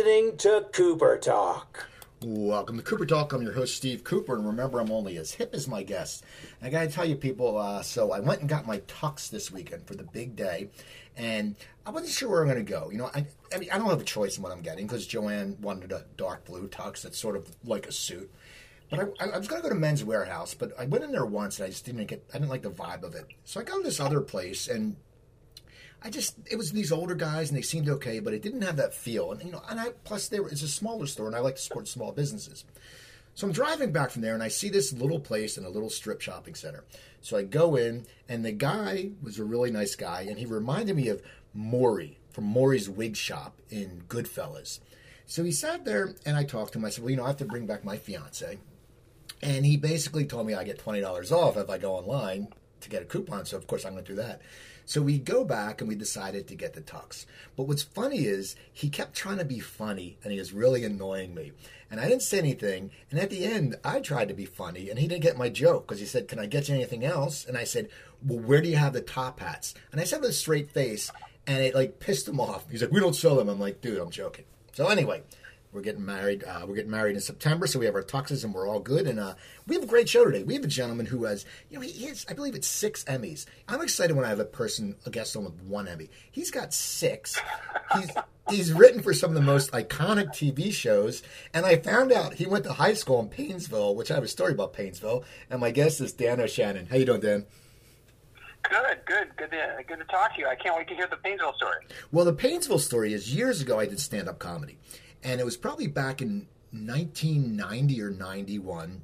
[0.00, 1.86] listening to Cooper Talk.
[2.22, 3.34] Welcome to Cooper Talk.
[3.34, 6.22] I'm your host, Steve Cooper, and remember, I'm only as hip as my guests.
[6.58, 9.28] And I got to tell you, people, uh, so I went and got my tux
[9.28, 10.70] this weekend for the big day,
[11.18, 11.54] and
[11.84, 12.88] I wasn't sure where I'm going to go.
[12.90, 15.06] You know, I, I mean, I don't have a choice in what I'm getting because
[15.06, 18.32] Joanne wanted a dark blue tux that's sort of like a suit.
[18.88, 21.26] But I, I was going to go to Men's Wearhouse, but I went in there
[21.26, 23.26] once and I just didn't get, I didn't like the vibe of it.
[23.44, 24.96] So I go to this other place, and
[26.02, 28.76] I just it was these older guys and they seemed okay, but it didn't have
[28.76, 29.32] that feel.
[29.32, 31.62] And you know, and I plus there it's a smaller store and I like to
[31.62, 32.64] support small businesses.
[33.34, 35.90] So I'm driving back from there and I see this little place in a little
[35.90, 36.84] strip shopping center.
[37.20, 40.96] So I go in and the guy was a really nice guy and he reminded
[40.96, 41.22] me of
[41.56, 44.80] Morrie from Morrie's Wig Shop in Goodfellas.
[45.26, 46.84] So he sat there and I talked to him.
[46.84, 48.58] I said, Well, you know, I have to bring back my fiance.
[49.42, 52.48] And he basically told me I get twenty dollars off if I go online
[52.80, 53.44] to get a coupon.
[53.46, 54.40] So of course I'm going to do that.
[54.90, 57.24] So we go back and we decided to get the tux.
[57.56, 61.32] But what's funny is he kept trying to be funny and he was really annoying
[61.32, 61.52] me.
[61.92, 62.90] And I didn't say anything.
[63.08, 65.86] And at the end, I tried to be funny and he didn't get my joke
[65.86, 67.44] because he said, Can I get you anything else?
[67.46, 67.88] And I said,
[68.26, 69.74] Well, where do you have the top hats?
[69.92, 71.12] And I said with a straight face
[71.46, 72.68] and it like pissed him off.
[72.68, 73.48] He's like, We don't sell them.
[73.48, 74.46] I'm like, Dude, I'm joking.
[74.72, 75.22] So anyway,
[75.72, 76.44] we're getting married.
[76.44, 79.06] Uh, we're getting married in September, so we have our tuxes and we're all good.
[79.06, 79.34] And uh,
[79.66, 80.42] we have a great show today.
[80.42, 83.46] We have a gentleman who has, you know, he has, I believe it's six Emmys.
[83.68, 86.10] I'm excited when I have a person, a guest on with one Emmy.
[86.30, 87.40] He's got six.
[87.94, 88.10] He's
[88.48, 91.22] he's written for some of the most iconic TV shows.
[91.54, 94.28] And I found out he went to high school in Painesville, which I have a
[94.28, 95.24] story about Painesville.
[95.50, 96.86] And my guest is Dan O'Shannon.
[96.86, 97.46] How you doing, Dan?
[98.68, 100.46] Good, good, good to good to talk to you.
[100.46, 101.86] I can't wait to hear the Painesville story.
[102.12, 103.78] Well, the Painesville story is years ago.
[103.78, 104.78] I did stand up comedy,
[105.22, 109.02] and it was probably back in 1990 or 91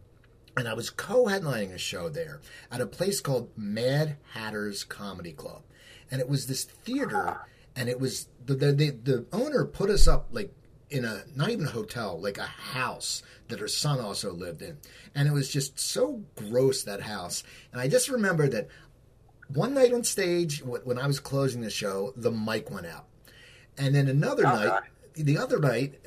[0.56, 5.62] and I was co-headlining a show there at a place called Mad Hatter's Comedy Club,
[6.10, 7.40] and it was this theater,
[7.74, 10.54] and it was the the the, the owner put us up like
[10.88, 14.78] in a not even a hotel, like a house that her son also lived in,
[15.14, 18.68] and it was just so gross that house, and I just remember that
[19.52, 23.04] one night on stage when I was closing the show, the mic went out,
[23.76, 24.82] and then another Oh, night,
[25.14, 26.00] the other night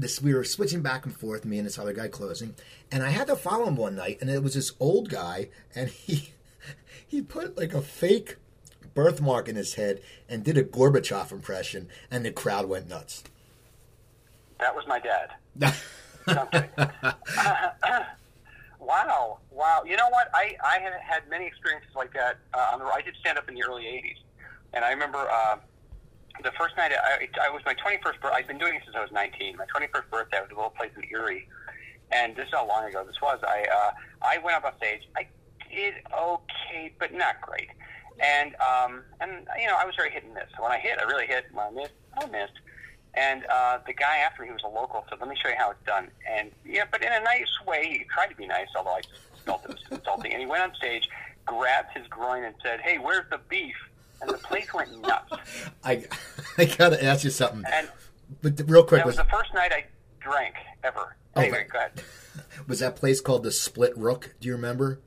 [0.00, 2.54] this we were switching back and forth, me and this other guy closing,
[2.90, 5.88] and I had to follow him one night, and it was this old guy, and
[5.88, 6.30] he
[7.06, 8.36] he put like a fake
[8.94, 13.24] birthmark in his head and did a Gorbachev impression, and the crowd went nuts.
[14.58, 15.74] That was my dad.
[18.90, 19.84] Wow, wow.
[19.86, 20.30] You know what?
[20.34, 22.38] I I had had many experiences like that.
[22.52, 24.16] Uh, on the, I did stand up in the early '80s,
[24.72, 25.58] and I remember uh,
[26.42, 26.92] the first night.
[26.92, 28.02] I, I was my 21st.
[28.02, 28.28] birthday.
[28.32, 29.56] I've been doing it since I was 19.
[29.56, 30.38] My 21st birthday.
[30.38, 31.48] I was a little place in Erie,
[32.12, 33.40] and this is how long ago this was.
[33.42, 33.92] I uh,
[34.22, 35.02] I went up on stage.
[35.16, 35.26] I
[35.72, 37.68] did okay, but not great.
[38.20, 40.44] And um, and you know, I was very hit and miss.
[40.58, 41.46] When I hit, I really hit.
[41.52, 42.58] When I missed, I missed.
[43.14, 45.56] And uh, the guy after me, he was a local, said, "Let me show you
[45.58, 47.88] how it's done." And yeah, but in a nice way.
[47.98, 50.32] He tried to be nice, although I just felt it was insulting.
[50.32, 51.08] And he went on stage,
[51.46, 53.74] grabbed his groin, and said, "Hey, where's the beef?"
[54.20, 55.32] And the place went nuts.
[55.84, 56.04] I
[56.58, 57.88] I gotta ask you something, And
[58.42, 59.86] but real quick that was was the first night I
[60.20, 60.54] drank
[60.84, 61.16] ever.
[61.36, 61.68] Oh, Anyway, right.
[61.68, 61.92] go ahead.
[62.66, 64.34] was that place called the Split Rock?
[64.40, 65.00] Do you remember?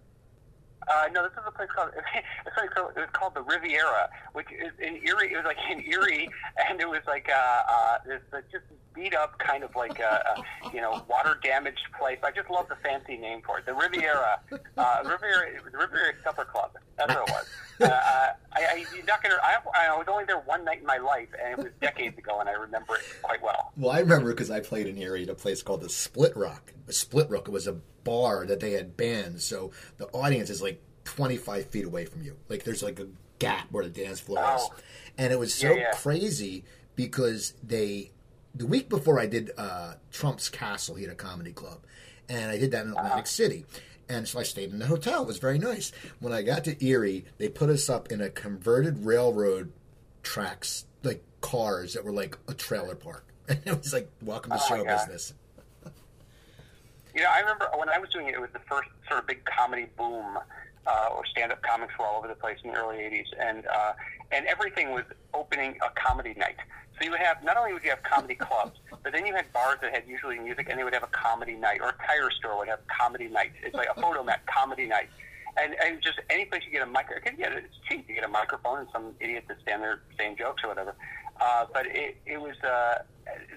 [0.88, 1.92] Uh, no, this is a place called
[2.46, 5.32] it's called, it was called the Riviera, which is in Erie.
[5.32, 6.30] It was like in Erie,
[6.70, 10.36] and it was like uh, uh, this just beat up kind of like a,
[10.66, 12.20] a you know water damaged place.
[12.24, 14.40] I just love the fancy name for it, the Riviera,
[14.78, 16.72] uh, Riviera, the Riviera Supper Club.
[16.98, 17.48] That's what it was.
[17.82, 20.86] Uh, uh, I, I, you're not gonna, I, I was only there one night in
[20.86, 23.72] my life, and it was decades ago, and I remember it quite well.
[23.78, 26.74] Well, I remember because I played in Erie at a place called the Split Rock.
[26.86, 30.82] The Split Rock was a bar that they had bands, so the audience is like
[31.06, 32.38] 25 feet away from you.
[32.50, 33.08] Like there's like a
[33.40, 34.74] gap where the dance floor is, Oh.
[35.18, 35.92] and it was so Yeah, yeah.
[35.96, 36.64] crazy
[36.96, 38.12] because they
[38.56, 41.80] the week before I did uh, Trump's Castle, he had a comedy club,
[42.30, 43.66] and I did that in Atlantic City.
[44.10, 45.22] And so I stayed in the hotel.
[45.24, 45.92] It was very nice.
[46.20, 49.72] When I got to Erie, they put us up in a converted railroad
[50.24, 53.26] tracks, like cars that were like a trailer park.
[53.50, 54.98] And it was like, welcome to Oh, show God.
[55.00, 55.34] business.
[57.14, 59.28] You know, I remember when I was doing it, it was the first sort of
[59.28, 60.38] big comedy boom,
[60.88, 63.94] uh, or stand-up comics were all over the place in the early '80s, and uh,
[64.32, 65.04] and everything was
[65.34, 66.58] opening a comedy night.
[66.98, 69.52] So you would have not only would you have comedy clubs, but then you had
[69.52, 72.30] bars that had usually music, and they would have a comedy night, or a tire
[72.32, 73.52] store would have comedy night.
[73.64, 75.10] It's like a Fotomat comedy night.
[75.56, 78.06] And, and just any place you get a micro, cause get it's cheap.
[78.10, 80.96] You get a microphone and some idiot to stand there saying jokes or whatever.
[81.40, 83.04] Uh, but it, it was uh,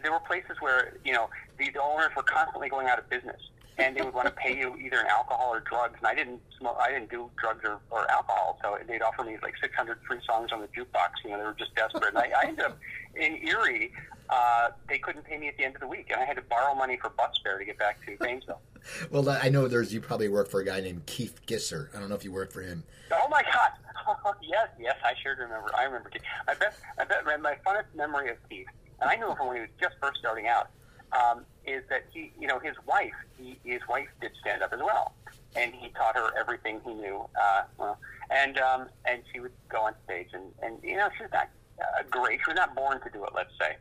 [0.03, 3.41] there were places where you know the, the owners were constantly going out of business,
[3.79, 5.95] and they would want to pay you either in alcohol or drugs.
[5.99, 9.37] And I didn't smoke, I didn't do drugs or, or alcohol, so they'd offer me
[9.43, 11.11] like 600 free songs on the jukebox.
[11.25, 12.15] You know, they were just desperate.
[12.15, 12.79] And I, I ended up
[13.15, 13.93] in Erie.
[14.29, 16.43] Uh, they couldn't pay me at the end of the week, and I had to
[16.43, 18.61] borrow money for bus fare to get back to Gainesville.
[19.11, 21.89] Well, I know there's you probably work for a guy named Keith Gisser.
[21.93, 22.85] I don't know if you work for him.
[23.13, 23.71] Oh my God!
[24.43, 25.69] yes, yes, I sure remember.
[25.77, 26.23] I remember Keith.
[26.47, 28.69] I bet, I bet my funnest memory of Keith,
[29.01, 30.71] and I knew him when he was just first starting out,
[31.13, 34.81] um, is that he, you know, his wife, he, his wife did stand up as
[34.81, 35.15] well,
[35.55, 37.27] and he taught her everything he knew.
[37.41, 37.99] Uh, well,
[38.31, 41.49] and um, and she would go on stage, and and you know, she's not
[41.81, 42.41] uh, great.
[42.45, 43.77] She was not born to do it, let's say.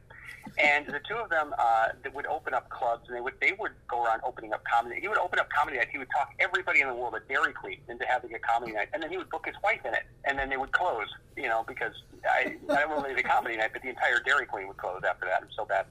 [0.57, 3.53] And the two of them uh, that would open up clubs, and they would they
[3.59, 5.01] would go around opening up comedy.
[5.01, 5.87] He would open up comedy night.
[5.91, 8.89] He would talk everybody in the world at Dairy Queen into having a comedy night,
[8.93, 11.07] and then he would book his wife in it, and then they would close.
[11.35, 11.93] You know, because
[12.23, 15.41] I not only the comedy night, but the entire Dairy Queen would close after that.
[15.41, 15.87] Was so bad.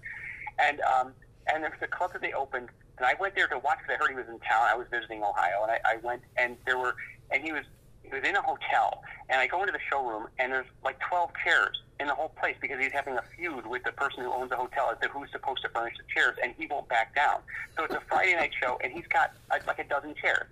[0.58, 1.12] And um,
[1.52, 2.68] and there was a club that they opened,
[2.98, 4.66] and I went there to watch because I heard he was in town.
[4.68, 6.96] I was visiting Ohio, and I, I went, and there were,
[7.30, 7.64] and he was
[8.02, 11.30] he was in a hotel, and I go into the showroom, and there's like 12
[11.42, 14.50] chairs in the whole place because he's having a feud with the person who owns
[14.50, 17.40] the hotel as to who's supposed to furnish the chairs, and he won't back down.
[17.76, 20.46] So it's a Friday night show, and he's got uh, like a dozen chairs,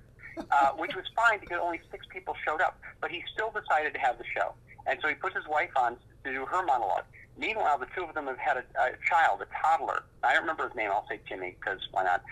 [0.51, 2.79] uh, which was fine because only six people showed up.
[3.01, 4.55] But he still decided to have the show,
[4.87, 7.05] and so he puts his wife on to do her monologue.
[7.39, 10.05] Meanwhile, the two of them have had a, a child, a toddler.
[10.23, 10.91] I don't remember his name.
[10.91, 12.23] I'll say Jimmy because why not?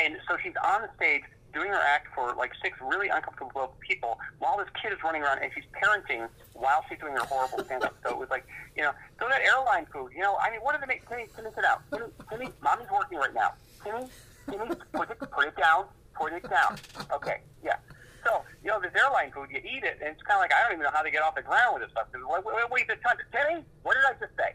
[0.00, 1.22] And so she's on the stage
[1.52, 5.38] doing her act for like six really uncomfortable people while this kid is running around
[5.42, 7.94] and she's parenting while she's doing her horrible stand up.
[8.02, 8.46] So it was like,
[8.76, 11.08] you know, so that airline food, you know, I mean, what did they make?
[11.08, 11.78] Timmy, Timmy, sit down.
[11.92, 13.52] Timmy, Timmy, mommy's working right now.
[13.84, 14.08] Timmy,
[14.50, 15.84] Timmy, put it, put it down,
[16.14, 16.78] put it down.
[17.12, 17.76] Okay, yeah.
[18.24, 20.62] So, you know, this airline food, you eat it, and it's kind of like, I
[20.62, 22.06] don't even know how to get off the ground with this stuff.
[22.14, 24.54] Wait, wait, wait, wait, Timmy, what did I just say?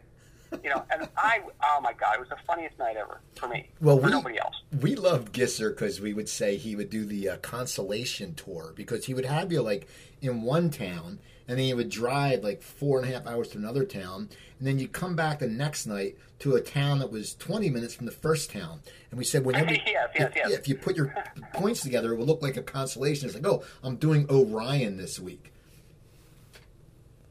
[0.64, 3.68] you know, and I, oh my god, it was the funniest night ever for me.
[3.80, 4.54] Well, for we, nobody else.
[4.80, 9.06] We loved Gisser because we would say he would do the uh, consolation tour because
[9.06, 9.88] he would have you like
[10.20, 11.18] in one town
[11.48, 14.28] and then you would drive like four and a half hours to another town
[14.58, 17.94] and then you'd come back the next night to a town that was 20 minutes
[17.94, 18.80] from the first town.
[19.10, 20.50] And we said, whenever yes, yes, if, yes.
[20.50, 21.14] if you put your
[21.54, 23.26] points together, it would look like a consolation.
[23.26, 25.52] It's like, oh, I'm doing Orion this week.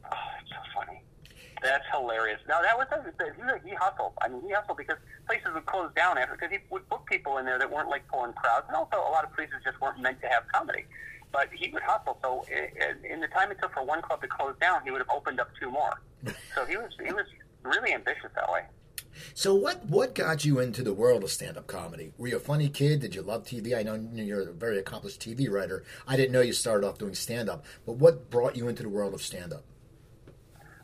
[0.04, 1.02] Oh, it's so funny.
[1.62, 2.40] That's hilarious.
[2.48, 2.86] No, that was
[3.62, 4.12] he, he hustled.
[4.22, 7.38] I mean, he hustled because places would close down after because he would book people
[7.38, 10.00] in there that weren't like pulling crowds, and also a lot of places just weren't
[10.00, 10.84] meant to have comedy.
[11.32, 12.18] But he would hustle.
[12.22, 15.00] So in, in the time it took for one club to close down, he would
[15.00, 16.00] have opened up two more.
[16.54, 17.26] So he was he was
[17.62, 18.62] really ambitious that way.
[19.34, 22.12] So what what got you into the world of stand up comedy?
[22.18, 23.00] Were you a funny kid?
[23.00, 23.76] Did you love TV?
[23.76, 25.84] I know you're a very accomplished TV writer.
[26.06, 28.88] I didn't know you started off doing stand up, but what brought you into the
[28.88, 29.64] world of stand up?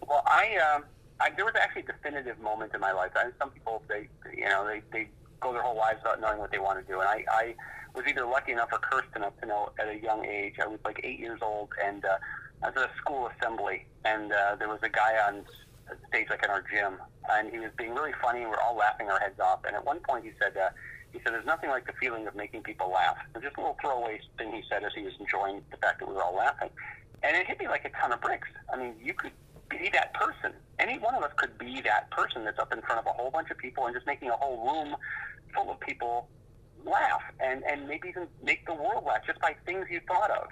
[0.06, 0.85] Well, I, um,
[1.20, 3.11] I there was actually a definitive moment in my life.
[3.17, 5.08] I, some people they you know they they
[5.41, 7.55] go their whole lives without knowing what they want to do, and I, I
[7.94, 10.55] was either lucky enough or cursed enough to know at a young age.
[10.61, 12.19] I was like eight years old, and uh,
[12.62, 15.44] I was at a school assembly, and uh, there was a guy on
[16.08, 16.99] stage like in our gym,
[17.31, 19.61] and he was being really funny, and we're all laughing our heads off.
[19.67, 20.70] And at one point, he said, uh,
[21.12, 23.76] "He said there's nothing like the feeling of making people laugh." It just a little
[23.81, 26.70] throwaway thing he said as he was enjoying the fact that we were all laughing,
[27.23, 28.49] and it hit me like a ton of bricks.
[28.73, 29.32] I mean, you could
[29.69, 30.52] be that person.
[30.81, 33.31] Any one of us could be that person that's up in front of a whole
[33.31, 34.96] bunch of people and just making a whole room
[35.55, 36.29] full of people
[36.84, 40.48] laugh and, and maybe even make the world laugh just by things you thought of.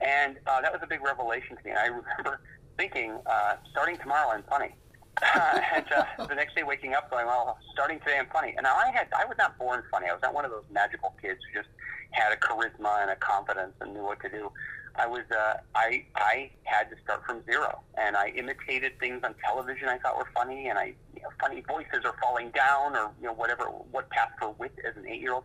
[0.00, 1.72] And uh, that was a big revelation to me.
[1.72, 2.40] I remember
[2.76, 4.74] thinking, uh, starting tomorrow, I'm funny.
[5.34, 8.90] and uh, the next day, waking up, going, "Well, starting today, I'm funny." And I
[8.92, 10.08] had, I was not born funny.
[10.08, 11.68] I was not one of those magical kids who just
[12.10, 14.50] had a charisma and a confidence and knew what to do.
[14.96, 19.34] I was, uh, I, I had to start from zero, and I imitated things on
[19.44, 23.10] television I thought were funny, and I, you know, funny voices are falling down, or
[23.20, 25.44] you know, whatever, what path for wit as an eight-year-old,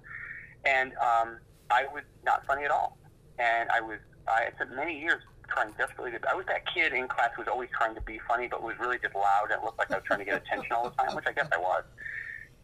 [0.66, 1.38] and um,
[1.70, 2.98] I was not funny at all,
[3.38, 6.20] and I was, I spent many years trying desperately to.
[6.30, 8.76] I was that kid in class who was always trying to be funny, but was
[8.80, 11.16] really just loud and looked like I was trying to get attention all the time,
[11.16, 11.84] which I guess I was.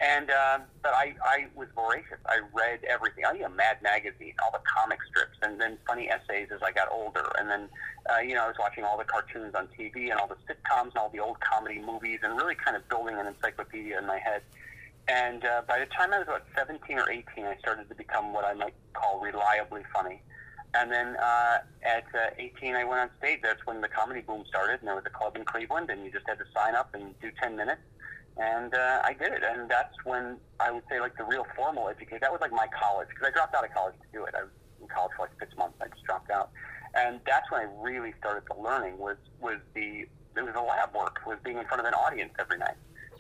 [0.02, 2.20] And um, but I, I was voracious.
[2.26, 3.24] I read everything.
[3.26, 6.92] I read Mad Magazine, all the comic strips, and then funny essays as I got
[6.92, 7.32] older.
[7.40, 7.70] And then,
[8.12, 10.92] uh, you know, I was watching all the cartoons on TV and all the sitcoms
[10.92, 14.20] and all the old comedy movies, and really kind of building an encyclopedia in my
[14.20, 14.42] head.
[15.08, 18.34] And uh, by the time I was about 17 or 18, I started to become
[18.34, 20.22] what I might call reliably funny.
[20.74, 23.40] And then uh, at uh, 18, I went on stage.
[23.44, 26.12] That's when the comedy boom started, and there was a club in Cleveland, and you
[26.12, 27.82] just had to sign up and do 10 minutes.
[28.38, 31.88] And uh, I did it, and that's when I would say like the real formal
[31.88, 32.18] education.
[32.20, 34.36] That was like my college because I dropped out of college to do it.
[34.36, 35.78] I was in college for like six months.
[35.82, 36.52] I just dropped out,
[36.96, 38.98] and that's when I really started the learning.
[38.98, 40.04] Was was the
[40.36, 41.22] it was the lab work.
[41.26, 42.76] Was being in front of an audience every night,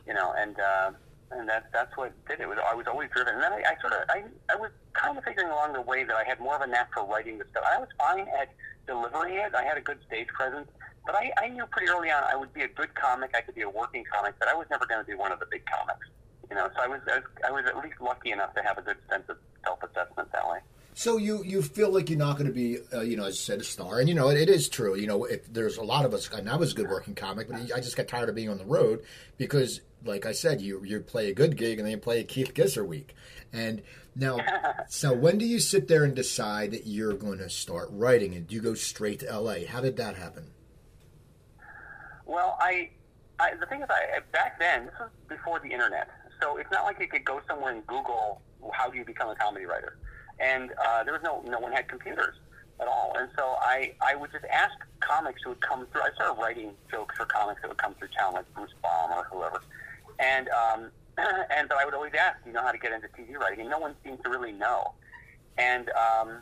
[0.05, 0.91] you know, and uh,
[1.31, 2.47] and that that's what did it.
[2.47, 5.23] I was always driven, and then I, I sort of I I was kind of
[5.23, 7.63] figuring along the way that I had more of a knack for writing the stuff.
[7.65, 8.49] I was fine at
[8.87, 9.53] delivering it.
[9.55, 10.69] I had a good stage presence,
[11.05, 13.31] but I, I knew pretty early on I would be a good comic.
[13.35, 15.39] I could be a working comic, but I was never going to be one of
[15.39, 16.07] the big comics.
[16.49, 18.77] You know, so I was, I was I was at least lucky enough to have
[18.77, 20.59] a good sense of self assessment that way.
[20.97, 23.41] So you you feel like you're not going to be, uh, you know, as you
[23.41, 24.95] said, a star, and you know it, it is true.
[24.95, 27.49] You know, if there's a lot of us, and I was a good working comic,
[27.49, 29.03] but I just got tired of being on the road
[29.37, 32.23] because, like I said, you you play a good gig and then you play a
[32.23, 33.13] Keith Gisser week,
[33.51, 33.81] and
[34.15, 34.39] now,
[34.87, 38.47] so when do you sit there and decide that you're going to start writing, and
[38.47, 39.65] do you go straight to L.A.?
[39.65, 40.45] How did that happen?
[42.25, 42.91] Well, I,
[43.37, 46.09] I the thing is, I back then this was before the internet,
[46.41, 49.35] so it's not like you could go somewhere and Google how do you become a
[49.35, 49.97] comedy writer
[50.39, 52.35] and uh, there was no no one had computers
[52.79, 53.13] at all.
[53.17, 56.01] And so I I would just ask comics who would come through.
[56.01, 59.23] I started writing jokes for comics that would come through town, like Bruce Baum or
[59.31, 59.61] whoever.
[60.19, 63.37] And um, and but I would always ask, you know how to get into TV
[63.37, 63.61] writing?
[63.61, 64.93] And no one seemed to really know.
[65.57, 66.41] And um,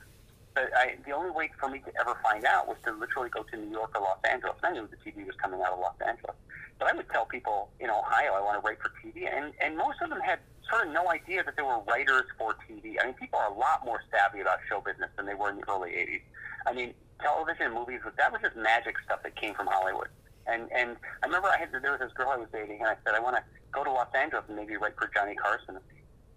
[0.55, 3.43] but I, the only way for me to ever find out was to literally go
[3.43, 4.55] to New York or Los Angeles.
[4.63, 6.35] And I knew the TV was coming out of Los Angeles.
[6.79, 9.77] But I would tell people in Ohio I want to write for TV, and and
[9.77, 12.95] most of them had sort of no idea that there were writers for TV.
[13.01, 15.57] I mean, people are a lot more savvy about show business than they were in
[15.57, 16.21] the early '80s.
[16.65, 20.09] I mean, television, and movies, that was just magic stuff that came from Hollywood.
[20.47, 22.95] And and I remember I had there was this girl I was dating, and I
[23.05, 25.79] said I want to go to Los Angeles and maybe write for Johnny Carson.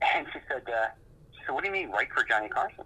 [0.03, 0.89] And she said, uh,
[1.33, 2.85] she said, what do you mean write for Johnny Carson?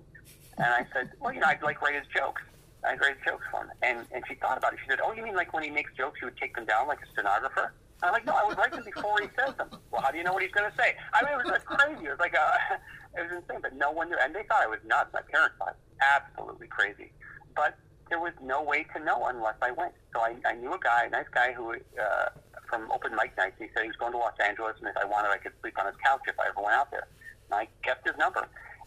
[0.58, 2.42] And I said, well, you know, I'd like write his jokes.
[2.84, 3.70] I'd write his jokes for him.
[3.82, 4.78] And and she thought about it.
[4.82, 6.88] She said, oh, you mean like when he makes jokes, you would take them down
[6.88, 7.72] like a stenographer?
[8.02, 9.68] I'm like, no, I would write them before he says them.
[9.90, 10.96] Well, how do you know what he's going to say?
[11.12, 12.06] I mean, it was like crazy.
[12.06, 12.80] It was like a,
[13.18, 15.10] it was insane, but no one knew, and they thought I was nuts.
[15.12, 17.12] My parents thought absolutely crazy,
[17.54, 17.76] but
[18.08, 19.92] there was no way to know unless I went.
[20.14, 22.28] So I, I knew a guy, a nice guy who uh,
[22.68, 23.56] from open mic nights.
[23.58, 25.78] He said he was going to Los Angeles, and if I wanted, I could sleep
[25.78, 27.06] on his couch if I ever went out there.
[27.50, 28.46] And I kept his number,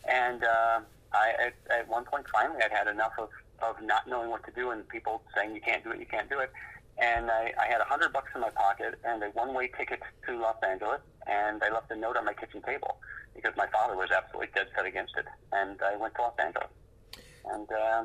[0.10, 0.80] and uh,
[1.14, 3.30] I at, at one point finally I'd had enough of
[3.62, 6.30] of not knowing what to do and people saying you can't do it, you can't
[6.30, 6.52] do it
[6.98, 10.38] and I, I had a hundred bucks in my pocket and a one-way ticket to
[10.38, 12.98] Los Angeles, and I left a note on my kitchen table
[13.36, 16.70] because my father was absolutely dead set against it, and I went to Los Angeles,
[17.46, 18.04] and uh,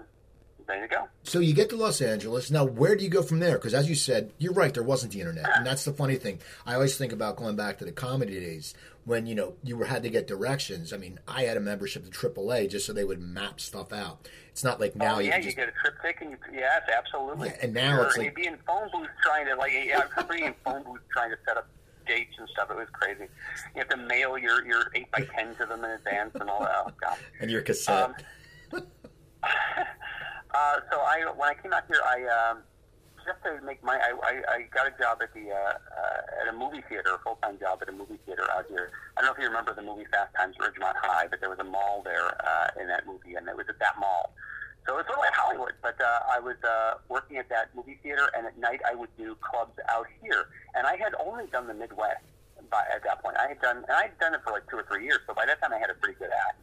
[0.66, 1.08] there you go.
[1.22, 2.50] So you get to Los Angeles.
[2.50, 3.58] Now, where do you go from there?
[3.58, 6.40] Because as you said, you're right, there wasn't the internet, and that's the funny thing.
[6.66, 8.74] I always think about going back to the comedy days
[9.08, 10.92] when you know you were had to get directions.
[10.92, 14.28] I mean, I had a membership to AAA just so they would map stuff out.
[14.50, 16.36] It's not like now oh, you yeah, can just you get a TripTik and you
[16.52, 17.48] yes, absolutely.
[17.48, 20.02] Yeah, and now it's like- you'd be in phone booths trying to like yeah, I
[20.10, 21.68] remember being in phone booths trying to set up
[22.06, 22.70] dates and stuff.
[22.70, 23.28] It was crazy.
[23.74, 26.60] You have to mail your your eight by ten to them in advance and all
[26.60, 26.94] that.
[27.06, 28.24] Oh, and your cassette.
[28.74, 28.82] Um,
[29.42, 32.58] uh, so I when I came out here, I um,
[33.28, 36.48] just to make my I, I, I got a job at the uh, uh, at
[36.48, 38.90] a movie theater, a full time job at a movie theater out here.
[39.16, 41.52] I don't know if you remember the movie Fast Times at Ridgemont High, but there
[41.52, 44.32] was a mall there uh, in that movie, and it was at that mall.
[44.88, 47.68] So it was sort of like Hollywood, but uh, I was uh, working at that
[47.76, 50.48] movie theater, and at night I would do clubs out here.
[50.74, 52.24] And I had only done the Midwest
[52.72, 53.36] by, at that point.
[53.36, 55.20] I had done, and I had done it for like two or three years.
[55.28, 56.56] So by that time, I had a pretty good act.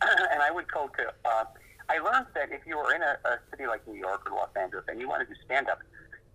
[0.32, 1.12] and I would go to.
[1.28, 1.44] Uh,
[1.88, 4.50] I learned that if you were in a, a city like New York or Los
[4.56, 5.78] Angeles and you wanted to do stand up,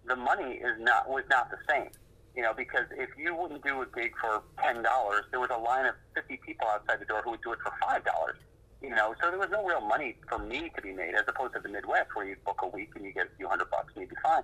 [0.05, 1.89] the money is not was not the same.
[2.36, 5.58] You know, because if you wouldn't do a gig for ten dollars, there was a
[5.58, 8.38] line of fifty people outside the door who would do it for five dollars.
[8.81, 11.53] You know, so there was no real money for me to be made, as opposed
[11.53, 13.93] to the Midwest, where you book a week and you get a few hundred bucks
[13.93, 14.43] and you'd be fine.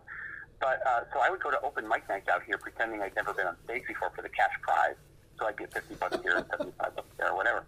[0.59, 3.33] But uh, so I would go to open mic nights out here, pretending I'd never
[3.33, 4.95] been on stage before for the cash prize.
[5.39, 7.65] So I'd get fifty bucks here and seventy-five bucks there, or whatever.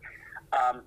[0.53, 0.81] Um,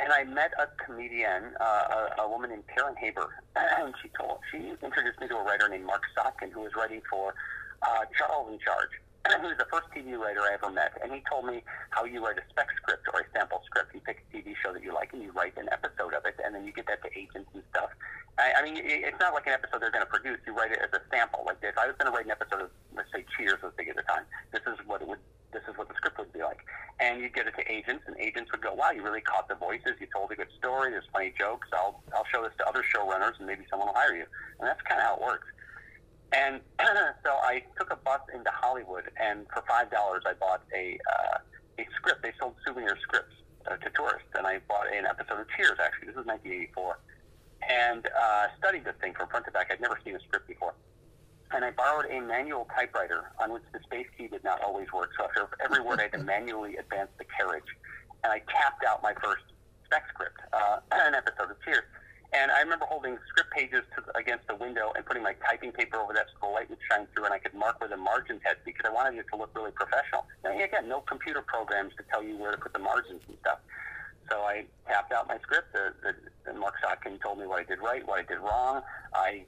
[0.00, 4.38] and I met a comedian, uh, a, a woman named Karen Haber, and she told
[4.50, 7.34] she introduced me to a writer named Marc Sotkin, who was writing for
[7.82, 8.90] uh, Charles in Charge.
[9.42, 12.24] He was the first TV writer I ever met, and he told me how you
[12.24, 13.94] write a spec script or a sample script.
[13.94, 16.34] You pick a TV show that you like, and you write an episode of it,
[16.44, 17.90] and then you get that to agents and stuff.
[18.38, 20.38] I, I mean, it- it's not like an episode they're going to produce.
[20.46, 21.44] You write it as a sample.
[21.46, 23.88] Like if I was going to write an episode of, let's say, Cheers was big
[23.88, 24.24] at the time.
[24.52, 25.18] This is what it would.
[25.52, 26.58] This is what the script would be like,
[26.98, 29.54] and you'd get it to agents, and agents would go, "Wow, you really caught the
[29.54, 30.00] voices.
[30.00, 30.90] You told a good story.
[30.90, 31.68] There's funny jokes.
[31.72, 34.26] I'll I'll show this to other showrunners, and maybe someone will hire you."
[34.58, 35.46] And that's kind of how it works.
[36.32, 36.60] And
[37.24, 41.38] so I took a bus into Hollywood, and for five dollars, I bought a uh,
[41.78, 42.22] a script.
[42.22, 43.34] They sold souvenir scripts
[43.66, 45.78] uh, to tourists, and I bought an episode of Cheers.
[45.78, 46.98] Actually, this was 1984,
[47.68, 49.68] and uh, studied this thing from front to back.
[49.70, 50.74] I'd never seen a script before,
[51.54, 55.10] and I borrowed a manual typewriter on which the space key did not always work.
[55.18, 57.68] So after every word, I had to manually advance the carriage,
[58.24, 59.44] and I tapped out my first
[59.84, 61.84] spec script, uh, an episode of Cheers.
[62.32, 65.98] And I remember holding script pages to, against the window and putting my typing paper
[65.98, 68.40] over that so the light would shine through and I could mark where the margins
[68.42, 70.24] had to be because I wanted it to look really professional.
[70.42, 73.58] Now, again, no computer programs to tell you where to put the margins and stuff.
[74.30, 75.74] So I tapped out my script.
[75.74, 76.14] The, the,
[76.46, 78.80] the Marc Sotkin told me what I did right, what I did wrong.
[79.12, 79.44] I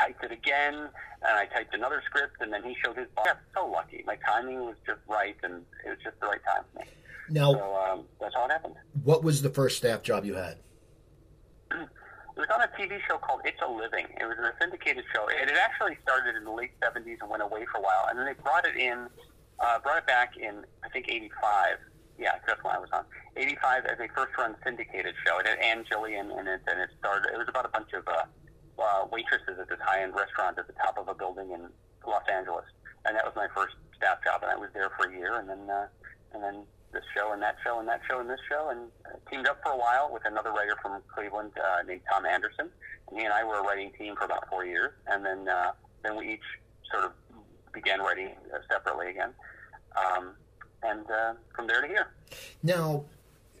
[0.00, 0.90] typed it again, and
[1.38, 3.28] I typed another script, and then he showed his boss.
[3.54, 4.02] So lucky.
[4.06, 6.86] My timing was just right, and it was just the right time for me.
[7.30, 8.74] Now, So um, that's how it happened.
[9.02, 10.58] what was the first staff job you had?
[12.36, 14.04] It was on a TV show called It's a Living.
[14.20, 15.26] It was a syndicated show.
[15.26, 18.18] It had actually started in the late 70s and went away for a while, and
[18.18, 19.08] then they brought it in,
[19.58, 21.78] uh, brought it back in, I think, 85.
[22.18, 23.04] Yeah, that's when I was on.
[23.38, 25.38] 85 as a first-run syndicated show.
[25.38, 28.06] It had Ann Jillian in it, and it started, it was about a bunch of
[28.06, 28.24] uh,
[28.78, 31.68] uh, waitresses at this high-end restaurant at the top of a building in
[32.06, 32.64] Los Angeles.
[33.04, 35.48] And that was my first staff job, and I was there for a year, and
[35.48, 35.86] then, uh,
[36.34, 39.16] and then this show and that show and that show and this show, and uh,
[39.30, 42.68] teamed up for a while with another writer from Cleveland uh, named Tom Anderson.
[43.08, 45.72] And he and I were a writing team for about four years, and then uh,
[46.02, 46.48] then we each
[46.90, 47.12] sort of
[47.72, 49.30] began writing uh, separately again,
[49.96, 50.32] um,
[50.82, 52.08] and uh, from there to here.
[52.62, 53.04] Now,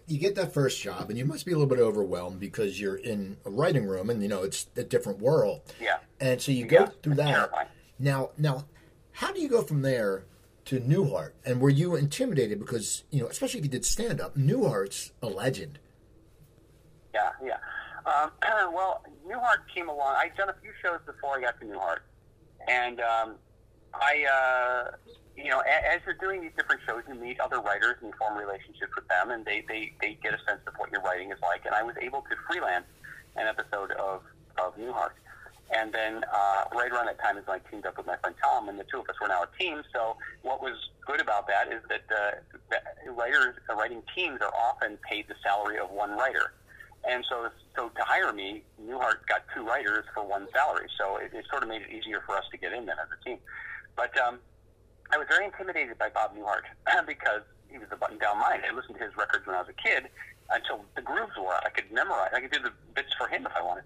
[0.06, 2.96] you get that first job, and you must be a little bit overwhelmed because you're
[2.96, 5.62] in a writing room, and you know it's a different world.
[5.80, 7.26] Yeah, And so you go Yeah, through that.
[7.34, 7.68] terrifying.
[7.98, 8.66] Now, now,
[9.12, 10.24] how do you go from there
[10.66, 11.32] to Newhart?
[11.44, 15.26] And were you intimidated because you know, especially if you did stand up, Newhart's a
[15.28, 15.78] legend.
[17.14, 17.56] yeah, yeah.
[18.04, 18.30] Um,
[18.74, 20.14] well, Newhart came along.
[20.18, 22.00] I'd done a few shows before I got to Newhart,
[22.68, 23.34] and um,
[23.94, 24.90] I, uh,
[25.36, 28.92] you know, as you're doing these different shows, you meet other writers and form relationships
[28.96, 31.66] with them, and they, they, they get a sense of what your writing is like.
[31.66, 32.86] And I was able to freelance
[33.36, 34.22] an episode of,
[34.58, 35.12] of Newhart.
[35.74, 38.34] And then uh, right around that time is when I teamed up with my friend
[38.42, 39.82] Tom, and the two of us were now a team.
[39.92, 40.74] So what was
[41.06, 42.36] good about that is that, uh,
[42.70, 46.54] that writers, uh, writing teams are often paid the salary of one writer.
[47.08, 50.88] And so, so to hire me, Newhart got two writers for one salary.
[50.98, 53.08] So it, it sort of made it easier for us to get in then as
[53.12, 53.38] a team.
[53.96, 54.38] But um,
[55.12, 56.66] I was very intimidated by Bob Newhart
[57.06, 58.62] because he was a button-down mind.
[58.66, 60.08] I listened to his records when I was a kid
[60.50, 61.58] until the grooves were.
[61.62, 62.30] I could memorize.
[62.34, 63.84] I could do the bits for him if I wanted.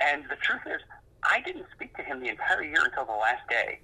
[0.00, 0.80] And the truth is,
[1.22, 3.80] I didn't speak to him the entire year until the last day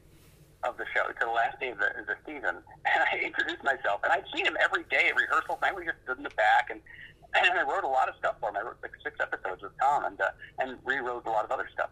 [0.64, 2.62] of the show, until the last day of the, of the season.
[2.88, 5.60] And I introduced myself, and I'd seen him every day at rehearsals.
[5.62, 6.80] And I would just stood in the back, and
[7.36, 8.56] and I wrote a lot of stuff for him.
[8.56, 11.68] I wrote like six episodes with Tom, and uh, and rewrote a lot of other
[11.72, 11.90] stuff.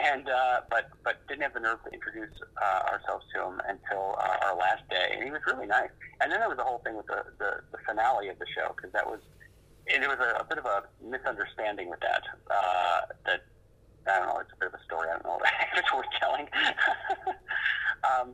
[0.00, 4.16] And uh, but but didn't have the nerve to introduce uh, ourselves to him until
[4.16, 5.90] uh, our last day, and he was really nice.
[6.20, 8.72] And then there was the whole thing with the the, the finale of the show
[8.74, 9.20] because that was
[9.92, 12.22] and there was a, a bit of a misunderstanding with that.
[12.50, 13.44] Uh, that
[14.06, 14.38] I don't know.
[14.40, 15.08] It's a bit of a story.
[15.10, 16.48] I don't know if it's worth telling.
[18.08, 18.32] um,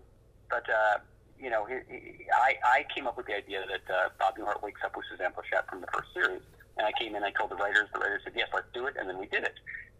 [0.48, 0.98] but uh,
[1.40, 4.62] you know, he, he, I I came up with the idea that uh, Bob Newhart
[4.62, 6.42] wakes up with Suzanne Pleshette from the first series,
[6.76, 7.24] and I came in.
[7.24, 7.88] I told the writers.
[7.92, 9.54] The writers said, "Yes, let's do it," and then we did it.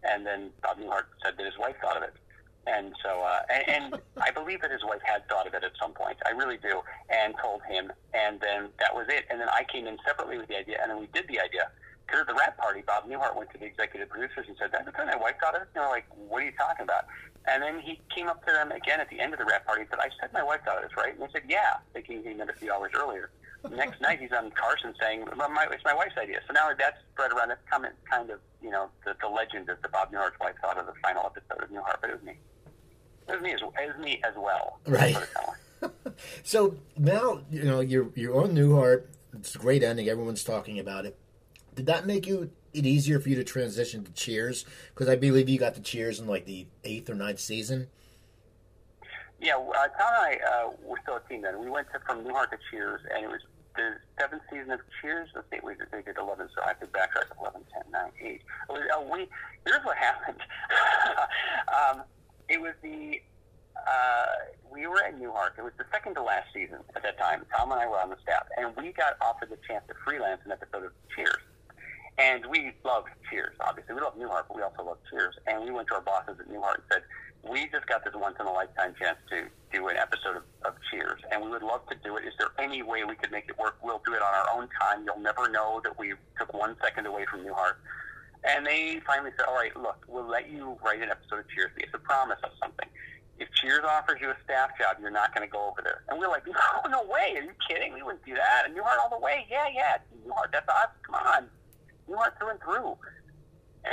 [0.05, 2.15] And then Bob Newhart said that his wife thought of it.
[2.67, 5.73] And so, uh, and, and I believe that his wife had thought of it at
[5.81, 6.19] some point.
[6.27, 7.93] I really do, and told him.
[8.13, 9.25] And then that was it.
[9.31, 11.71] And then I came in separately with the idea, and then we did the idea.
[12.07, 14.85] Because at the wrap party, Bob Newhart went to the executive producers and said, "That's
[14.87, 17.07] the time my wife thought of it." And they're like, "What are you talking about?"
[17.47, 19.83] And then he came up to them again at the end of the wrap party
[19.83, 22.23] and said, "I said my wife thought of this, right?" And they said, "Yeah," thinking
[22.23, 23.31] he meant a few hours earlier.
[23.71, 26.99] Next night, he's on Carson saying, well, my, "It's my wife's idea." So now that's
[27.13, 27.49] spread around.
[27.49, 30.79] That's comment, kind of, you know, the, the legend that the Bob Newhart's wife thought
[30.79, 32.39] of the final episode of Newhart, but it was me.
[33.29, 34.79] It was me as, it was me as well.
[34.87, 35.15] Right.
[35.15, 35.55] Put it that way.
[36.43, 39.05] So now you know you're you're on Newhart.
[39.35, 40.09] It's a great ending.
[40.09, 41.19] Everyone's talking about it.
[41.75, 44.65] Did that make you it easier for you to transition to Cheers?
[44.95, 47.89] Because I believe you got the Cheers in like the eighth or ninth season.
[49.41, 51.61] Yeah, uh, Tom and I uh, were still a team then.
[51.61, 53.41] We went to, from Newhart to Cheers, and it was
[53.77, 55.29] the seventh season of Cheers.
[55.35, 58.27] Let's see, we did, they did 11, so I to backtrack 11, 10, 9, 8.
[58.27, 59.29] It was, uh, we,
[59.67, 60.41] here's what happened.
[61.69, 62.03] um,
[62.49, 63.21] it was the,
[63.77, 64.27] uh,
[64.73, 65.59] we were at Newhart.
[65.59, 67.45] It was the second to last season at that time.
[67.55, 70.41] Tom and I were on the staff, and we got offered the chance to freelance
[70.47, 71.45] an episode of Cheers.
[72.19, 73.95] And we loved Cheers, obviously.
[73.95, 75.37] We love Newhart, but we also love Cheers.
[75.47, 77.03] And we went to our bosses at Newhart and said,
[77.49, 80.75] we just got this once in a lifetime chance to do an episode of, of
[80.91, 82.25] Cheers, and we would love to do it.
[82.25, 83.77] Is there any way we could make it work?
[83.83, 85.05] We'll do it on our own time.
[85.05, 87.77] You'll never know that we took one second away from Newhart.
[88.45, 91.73] And they finally said, all right, look, we'll let you write an episode of Cheers,
[91.79, 92.89] you have promise us something.
[93.39, 96.03] If Cheers offers you a staff job, you're not going to go over there.
[96.09, 97.37] And we're like, no, no way.
[97.37, 97.93] Are you kidding?
[97.93, 98.65] We wouldn't do that.
[98.67, 99.47] And Newhart all the way.
[99.51, 99.99] Yeah, yeah.
[100.27, 100.89] Newhart, that's us.
[101.05, 101.47] Come on.
[102.09, 102.97] Newhart through and through.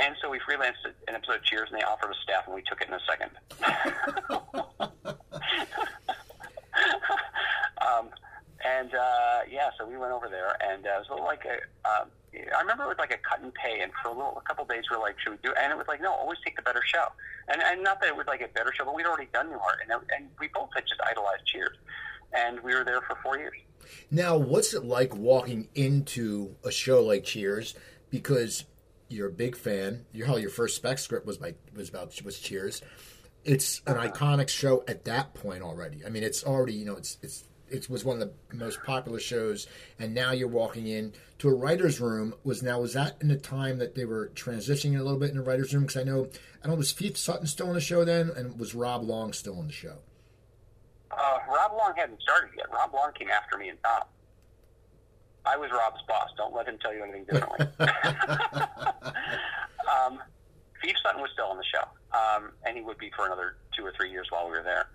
[0.00, 2.62] And so we freelanced an episode of Cheers, and they offered us staff, and we
[2.62, 3.30] took it in a second.
[7.86, 8.08] um,
[8.64, 11.44] And uh, yeah, so we went over there, and uh, it was a little like
[11.44, 11.58] a.
[11.86, 12.04] Uh,
[12.56, 14.64] I remember it was like a cut and pay, and for a little, a couple
[14.64, 15.50] days we were like, should we do?
[15.50, 15.56] it?
[15.60, 17.06] And it was like, no, always take the better show.
[17.48, 19.82] And and not that it was like a better show, but we'd already done Newhart,
[19.82, 21.76] and and we both had just idolized Cheers,
[22.32, 23.54] and we were there for four years.
[24.10, 27.74] Now, what's it like walking into a show like Cheers?
[28.10, 28.64] Because
[29.14, 30.04] you're a big fan.
[30.12, 32.82] Your hell, your first spec script was by was about was Cheers.
[33.44, 36.04] It's an iconic show at that point already.
[36.04, 39.18] I mean, it's already you know it's it's it was one of the most popular
[39.18, 39.66] shows,
[39.98, 42.34] and now you're walking in to a writer's room.
[42.44, 45.36] Was now was that in the time that they were transitioning a little bit in
[45.36, 45.84] the writer's room?
[45.84, 46.24] Because I know
[46.62, 49.32] I don't know was Keith Sutton still in the show then, and was Rob Long
[49.32, 49.96] still in the show?
[51.10, 52.66] Uh, Rob Long hadn't started yet.
[52.72, 54.02] Rob Long came after me and Tom.
[55.46, 56.30] I was Rob's boss.
[56.36, 57.66] Don't let him tell you anything differently.
[59.88, 60.18] um,
[60.78, 61.84] Steve Sutton was still on the show,
[62.16, 64.88] um, and he would be for another two or three years while we were there.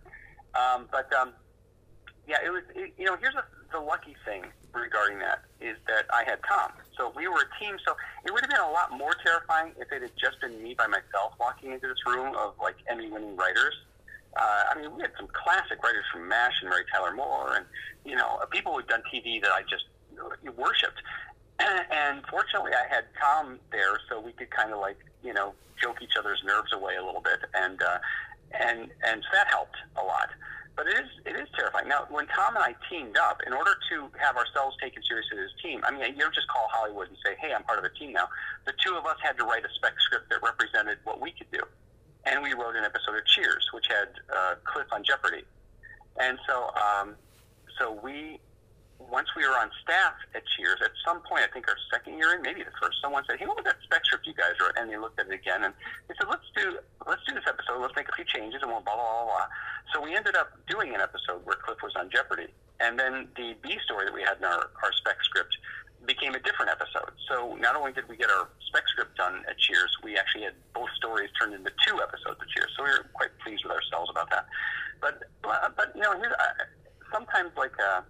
[0.55, 1.33] Um, but um,
[2.27, 2.63] yeah, it was.
[2.75, 6.71] It, you know, here's a, the lucky thing regarding that is that I had Tom.
[6.97, 7.77] So we were a team.
[7.85, 10.73] So it would have been a lot more terrifying if it had just been me
[10.73, 13.73] by myself walking into this room of like Emmy-winning writers.
[14.37, 17.65] Uh, I mean, we had some classic writers from MASH and Mary Tyler Moore, and
[18.05, 19.85] you know, people who'd done TV that I just
[20.57, 21.01] worshipped.
[21.91, 26.01] And fortunately, I had Tom there, so we could kind of like you know joke
[26.01, 27.99] each other's nerves away a little bit, and uh,
[28.53, 30.29] and and that helped a lot.
[30.75, 31.89] But it is it is terrifying.
[31.89, 35.51] Now, when Tom and I teamed up, in order to have ourselves taken seriously as
[35.51, 37.83] a team, I mean, you don't just call Hollywood and say, "Hey, I'm part of
[37.83, 38.29] a team now."
[38.65, 41.51] The two of us had to write a spec script that represented what we could
[41.51, 41.59] do,
[42.23, 45.43] and we wrote an episode of Cheers, which had uh, Cliff on Jeopardy,
[46.17, 47.15] and so um,
[47.77, 48.39] so we
[48.99, 52.35] once we were on staff at Cheers, at some point, I think our second year
[52.35, 54.75] in, maybe the first, someone said, "Hey, what was that spec script you guys wrote?"
[54.75, 55.73] And they looked at it again, and
[56.07, 57.79] they said, "Let's do let's do this episode.
[57.79, 59.47] Let's make a few changes, and we'll blah blah blah blah."
[59.95, 63.55] So we ended up doing an episode where Cliff was on Jeopardy, and then the
[63.63, 65.55] B story that we had in our our spec script
[66.05, 67.11] became a different episode.
[67.27, 70.55] So not only did we get our spec script done at Cheers, we actually had
[70.73, 72.71] both stories turned into two episodes of Cheers.
[72.75, 74.45] So we were quite pleased with ourselves about that.
[75.01, 76.65] But but you know, here's, uh,
[77.11, 77.73] sometimes like.
[77.79, 78.01] Uh,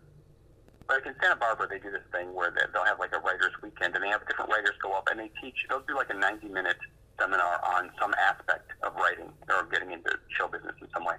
[0.89, 3.53] like in Santa Barbara, they do this thing where they, they'll have like a writers'
[3.61, 5.55] weekend, and they have different writers go up and they teach.
[5.69, 6.77] They'll do like a ninety-minute
[7.19, 11.15] seminar on some aspect of writing or getting into show business in some way,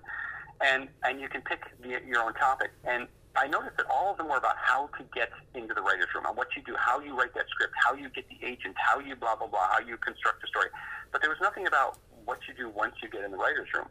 [0.61, 2.71] and and you can pick the, your own topic.
[2.85, 3.07] And
[3.37, 6.27] I noticed that all of them were about how to get into the writers' room,
[6.27, 8.99] on what you do, how you write that script, how you get the agent, how
[8.99, 10.69] you blah blah blah, how you construct a story.
[11.13, 13.87] But there was nothing about what you do once you get in the writers' room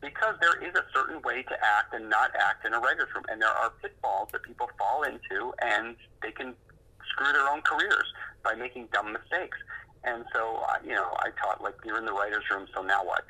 [0.00, 3.24] because there is a certain way to act and not act in a writer's room.
[3.28, 6.54] And there are pitfalls that people fall into, and they can
[7.10, 8.06] screw their own careers
[8.44, 9.58] by making dumb mistakes.
[10.04, 13.24] And so, you know, I taught, like, you're in the writer's room, so now what?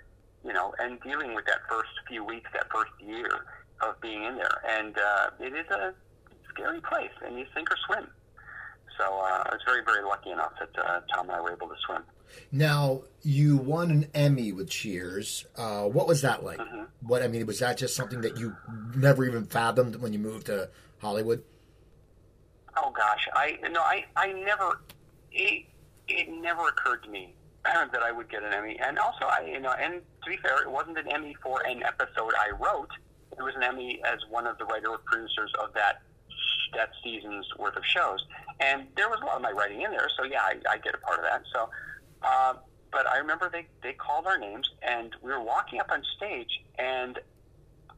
[0.45, 3.47] You know, and dealing with that first few weeks, that first year
[3.81, 4.63] of being in there.
[4.69, 5.95] And uh, it is a
[6.51, 8.07] scary place, and you sink or swim.
[8.99, 11.69] So uh, I was very, very lucky enough that uh, Tom and I were able
[11.69, 12.03] to swim.
[12.53, 15.47] Now you won an Emmy with Cheers.
[15.57, 16.59] Uh, what was that like?
[16.59, 16.87] Mhm.
[17.03, 18.57] What I mean, was that just something that you
[18.95, 21.43] never even fathomed when you moved to Hollywood?
[22.77, 24.81] Oh gosh, I no, I I never
[25.33, 25.65] it
[26.09, 29.61] it never occurred to me that I would get an Emmy, and also I you
[29.61, 32.91] know, and to be fair, it wasn't an Emmy for an episode I wrote.
[33.37, 36.03] It was an Emmy as one of the writer or producers of that
[36.75, 38.25] that season's worth of shows,
[38.61, 40.09] and there was a lot of my writing in there.
[40.17, 41.43] So yeah, I, I get a part of that.
[41.53, 41.71] So,
[42.23, 42.55] uh,
[42.91, 46.63] but I remember they they called our names, and we were walking up on stage,
[46.79, 47.19] and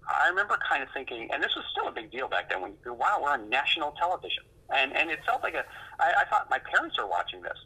[0.08, 2.60] I remember kind of thinking, and this was still a big deal back then.
[2.60, 4.42] When you, wow, we're on national television,
[4.74, 5.64] and and it felt like a.
[6.00, 7.58] I, I thought my parents are watching this,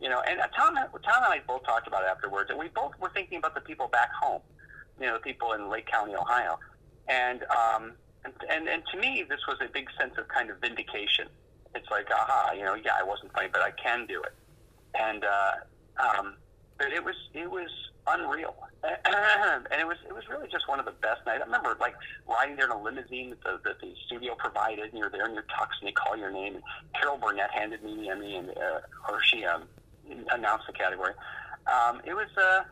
[0.00, 0.20] you know.
[0.28, 3.10] And uh, Tom, Tom and I both talked about it afterwards, and we both were
[3.10, 4.42] thinking about the people back home,
[5.00, 6.58] you know, the people in Lake County, Ohio,
[7.08, 7.92] and um,
[8.24, 11.28] and and, and to me, this was a big sense of kind of vindication.
[11.74, 14.34] It's like, aha, you know, yeah, I wasn't funny, but I can do it,
[14.98, 15.52] and uh,
[16.02, 16.34] um,
[16.78, 17.70] but it was it was
[18.06, 21.42] unreal, and it was it was really just one of the best nights.
[21.42, 21.94] I remember like
[22.28, 25.34] riding there in a limousine that the, that the studio provided, and you're there in
[25.34, 26.56] your tux, and they call your name.
[26.56, 26.64] And
[26.98, 29.64] Carol Burnett handed me the Emmy, and uh, or she um,
[30.32, 31.12] announced the category.
[31.66, 32.64] Um, it was uh,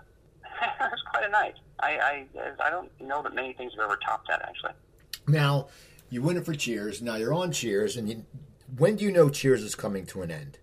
[0.63, 1.55] it was quite a night.
[1.81, 4.73] I, I I don't know that many things have ever topped that actually.
[5.29, 5.69] Now
[6.09, 7.01] you win it for Cheers.
[7.01, 8.25] Now you're on Cheers, and you,
[8.77, 10.59] when do you know Cheers is coming to an end?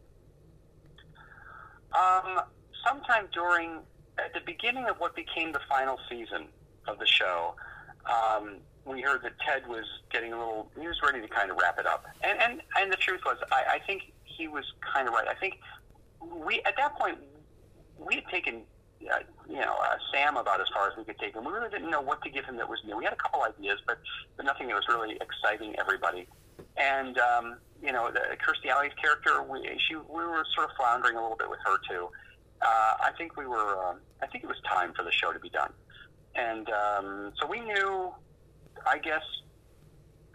[1.93, 2.41] Um,
[2.87, 3.79] sometime during
[4.17, 6.45] at the beginning of what became the final season
[6.87, 7.55] of the show,
[8.05, 10.71] um, we heard that Ted was getting a little.
[10.79, 13.37] He was ready to kind of wrap it up, and and and the truth was,
[13.51, 15.27] I, I think he was kind of right.
[15.27, 15.59] I think
[16.21, 17.17] we at that point
[17.97, 18.61] we had taken.
[18.99, 21.45] Uh, you know, uh, Sam about as far as we could take him.
[21.45, 22.97] We really didn't know what to give him that was new.
[22.97, 23.99] We had a couple ideas, but,
[24.35, 26.27] but nothing that was really exciting everybody.
[26.77, 28.09] and um, you know,
[28.41, 31.77] Kirstie Alley's character, we she we were sort of floundering a little bit with her
[31.87, 32.09] too.
[32.61, 33.77] I think we were.
[33.87, 35.71] Um, I think it was time for the show to be done,
[36.35, 38.13] and um, so we knew.
[38.85, 39.23] I guess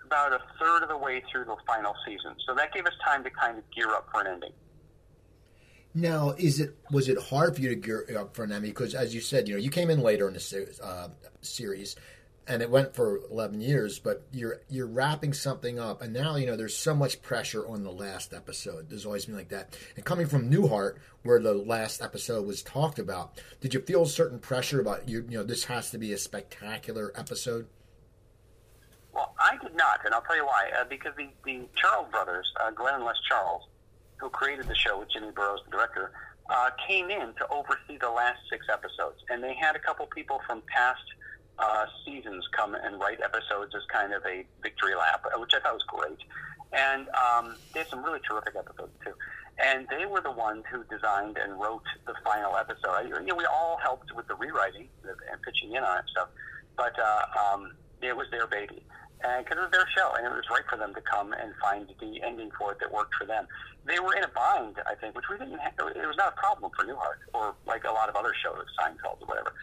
[0.05, 3.23] about a third of the way through the final season, so that gave us time
[3.25, 4.53] to kind of gear up for an ending.
[5.95, 8.69] Now, is it was it hard for you to gear up for an Emmy?
[8.69, 11.09] Because as you said, you know, you came in later in the uh,
[11.41, 11.97] series
[12.49, 16.47] and it went for 11 years but you're you're wrapping something up and now you
[16.47, 18.89] know there's so much pressure on the last episode.
[18.89, 19.77] There's always been like that.
[19.97, 24.09] And coming from newhart where the last episode was talked about did you feel a
[24.09, 27.67] certain pressure about you you know this has to be a spectacular episode?
[29.13, 30.71] Well i did not and i'll tell you why.
[30.79, 33.63] Uh, because the, the charles brothers uh, glenn and les charles
[34.17, 36.13] who created the show with jimmy burrows the director
[36.51, 40.41] uh, came in to oversee the last six episodes and they had a couple people
[40.47, 41.03] from past
[41.59, 45.61] uh, seasons come and write episodes as kind of a victory lap, uh, which I
[45.61, 46.19] thought was great.
[46.73, 49.13] And um, they had some really terrific episodes too.
[49.59, 53.09] And they were the ones who designed and wrote the final episode.
[53.09, 56.29] You know, we all helped with the rewriting and pitching in on it stuff,
[56.77, 58.83] but uh, um, it was their baby.
[59.23, 61.55] And because it was their show, and it was right for them to come and
[61.63, 63.47] find the ending for it that worked for them.
[63.87, 65.59] They were in a bind, I think, which we didn't.
[65.59, 68.67] Have, it was not a problem for Newhart or like a lot of other shows,
[68.81, 69.55] Seinfeld or whatever,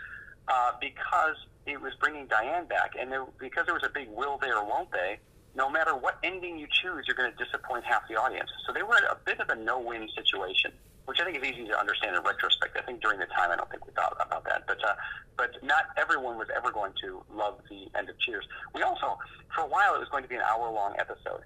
[0.47, 1.36] uh, because
[1.71, 4.65] it was bringing Diane back, and there, because there was a big will they or
[4.65, 5.19] won't they,
[5.55, 8.49] no matter what ending you choose, you're going to disappoint half the audience.
[8.65, 10.71] So they were in a bit of a no-win situation,
[11.05, 12.77] which I think is easy to understand in retrospect.
[12.77, 14.93] I think during the time, I don't think we thought about that, but uh,
[15.38, 18.45] but not everyone was ever going to love the end of Cheers.
[18.75, 19.17] We also,
[19.55, 21.43] for a while, it was going to be an hour-long episode.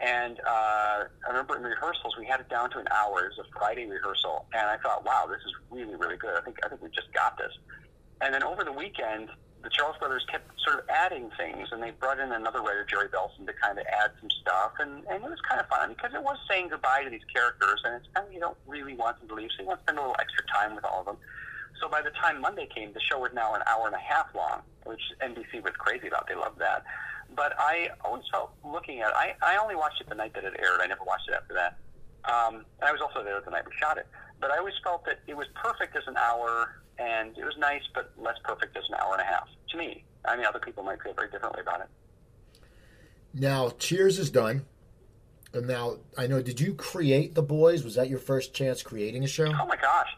[0.00, 3.24] And uh, I remember in rehearsals, we had it down to an hour.
[3.24, 6.36] It was a Friday rehearsal, and I thought, "Wow, this is really, really good.
[6.36, 7.52] I think I think we just got this."
[8.20, 9.28] And then over the weekend,
[9.62, 13.08] the Charles brothers kept sort of adding things, and they brought in another writer, Jerry
[13.08, 16.14] Belson, to kind of add some stuff, and, and it was kind of fun because
[16.14, 19.18] it was saying goodbye to these characters, and it's kind of you don't really want
[19.18, 21.06] them to leave, so you want to spend a little extra time with all of
[21.06, 21.16] them.
[21.80, 24.34] So by the time Monday came, the show was now an hour and a half
[24.34, 26.26] long, which NBC was crazy about.
[26.28, 26.84] They loved that.
[27.34, 30.44] But I always felt looking at it, I, I only watched it the night that
[30.44, 30.80] it aired.
[30.80, 31.76] I never watched it after that.
[32.24, 34.06] Um, and I was also there the night we shot it.
[34.40, 37.82] But I always felt that it was perfect as an hour and it was nice,
[37.94, 40.04] but less perfect as an hour and a half to me.
[40.24, 41.88] I mean, other people might feel very differently about it.
[43.34, 44.64] Now, Cheers is done.
[45.52, 47.84] And now, I know, did you create The Boys?
[47.84, 49.46] Was that your first chance creating a show?
[49.46, 50.08] Oh, my gosh.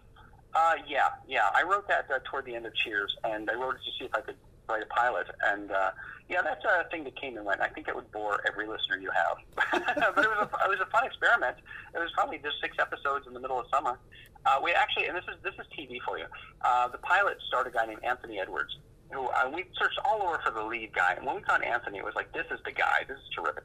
[0.54, 1.50] Uh, yeah, yeah.
[1.54, 4.04] I wrote that uh, toward the end of Cheers, and I wrote it to see
[4.06, 4.36] if I could
[4.68, 5.26] write a pilot.
[5.44, 5.90] And uh,
[6.28, 7.60] yeah, that's a thing that came and went.
[7.60, 9.36] I think it would bore every listener you have,
[10.14, 11.56] but it was a, it was a fun experiment.
[11.94, 13.98] It was probably just six episodes in the middle of summer.
[14.44, 16.26] Uh, we actually, and this is this is TV for you.
[16.62, 18.76] Uh, the pilot starred a guy named Anthony Edwards,
[19.10, 21.14] who uh, we searched all over for the lead guy.
[21.14, 23.04] And when we found Anthony, it was like, this is the guy.
[23.08, 23.64] This is terrific,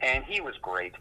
[0.00, 0.94] and he was great.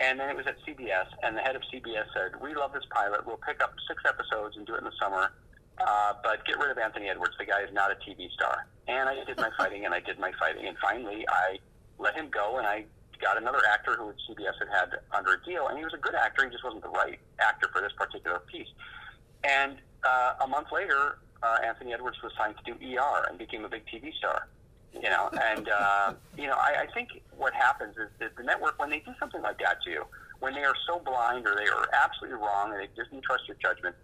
[0.00, 2.84] And then it was at CBS, and the head of CBS said, "We love this
[2.90, 3.24] pilot.
[3.26, 5.32] We'll pick up six episodes and do it in the summer."
[5.78, 7.34] Uh, but get rid of Anthony Edwards.
[7.38, 8.66] The guy is not a TV star.
[8.88, 11.58] And I did my fighting, and I did my fighting, and finally I
[11.98, 12.84] let him go, and I
[13.20, 16.14] got another actor who CBS had had under a deal, and he was a good
[16.14, 16.44] actor.
[16.44, 18.68] He just wasn't the right actor for this particular piece.
[19.44, 23.64] And uh, a month later, uh, Anthony Edwards was signed to do ER and became
[23.64, 24.48] a big TV star.
[24.92, 28.78] You know, and uh, you know, I, I think what happens is that the network,
[28.78, 30.04] when they do something like that to you,
[30.40, 33.44] when they are so blind or they are absolutely wrong and they just don't trust
[33.46, 33.94] your judgment,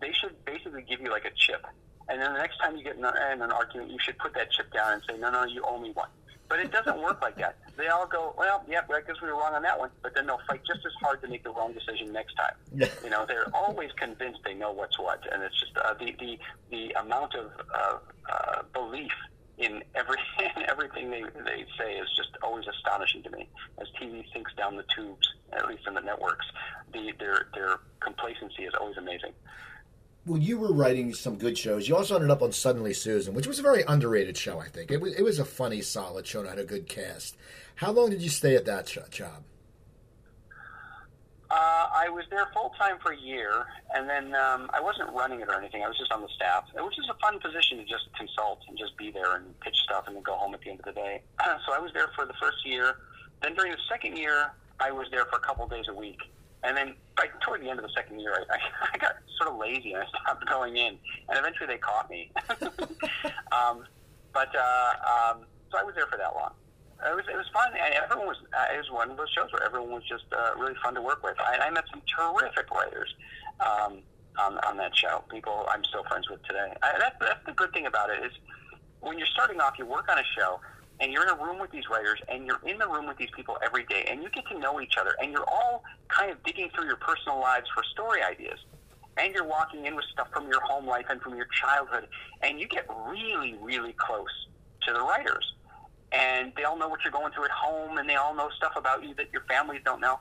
[0.00, 1.66] they should basically give you like a chip.
[2.08, 4.72] And then the next time you get in an argument, you should put that chip
[4.72, 6.08] down and say, no, no, you owe me one.
[6.48, 7.58] But it doesn't work like that.
[7.76, 9.90] They all go, well, yeah, I guess we were wrong on that one.
[10.02, 12.54] But then they'll fight just as hard to make the wrong decision next time.
[13.04, 16.38] you know, they're always convinced they know what's what, and it's just uh, the the
[16.70, 17.98] the amount of uh,
[18.32, 19.12] uh, belief
[19.58, 20.16] in every
[20.56, 23.46] in everything they they say is just always astonishing to me.
[23.78, 26.46] As TV sinks down the tubes, at least in the networks,
[26.94, 29.34] the their their complacency is always amazing
[30.28, 31.88] well, you were writing some good shows.
[31.88, 34.58] You also ended up on Suddenly Susan, which was a very underrated show.
[34.60, 35.14] I think it was.
[35.14, 37.36] It was a funny, solid show and had a good cast.
[37.76, 39.42] How long did you stay at that job?
[41.50, 43.64] Uh, I was there full time for a year,
[43.94, 45.82] and then um, I wasn't running it or anything.
[45.82, 48.76] I was just on the staff, which is a fun position to just consult and
[48.76, 50.92] just be there and pitch stuff and then go home at the end of the
[50.92, 51.22] day.
[51.66, 52.96] so I was there for the first year.
[53.42, 56.20] Then during the second year, I was there for a couple days a week.
[56.64, 58.58] And then by toward the end of the second year, I,
[58.94, 60.98] I got sort of lazy and I stopped going in.
[61.28, 62.30] And eventually they caught me.
[63.52, 63.84] um,
[64.32, 66.52] but uh, um, so I was there for that long.
[66.98, 67.70] It was it was fun.
[67.78, 70.58] And everyone was uh, it was one of those shows where everyone was just uh,
[70.58, 71.38] really fun to work with.
[71.38, 73.14] I, I met some terrific writers
[73.60, 74.02] um,
[74.38, 75.22] on on that show.
[75.30, 76.74] People I'm still friends with today.
[76.82, 78.32] I, that's that's the good thing about it is
[79.00, 80.60] when you're starting off, you work on a show
[81.00, 83.30] and you're in a room with these writers, and you're in the room with these
[83.34, 86.42] people every day, and you get to know each other, and you're all kind of
[86.44, 88.58] digging through your personal lives for story ideas,
[89.16, 92.06] and you're walking in with stuff from your home life and from your childhood,
[92.42, 94.46] and you get really, really close
[94.82, 95.54] to the writers,
[96.12, 98.72] and they all know what you're going through at home, and they all know stuff
[98.76, 100.18] about you that your families don't know,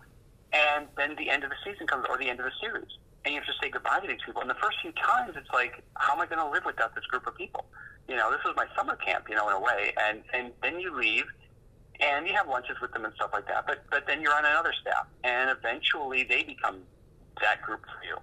[0.53, 2.91] and then the end of the season comes, or the end of the series,
[3.27, 5.51] and you have to say goodbye to these people, and the first few times, it's
[5.51, 7.67] like, how am I going to live without this group of people?
[8.07, 9.93] you know, this was my summer camp, you know, in a way.
[9.97, 11.25] And and then you leave,
[11.99, 13.65] and you have lunches with them and stuff like that.
[13.67, 16.79] But but then you're on another staff, and eventually they become
[17.41, 18.17] that group for you.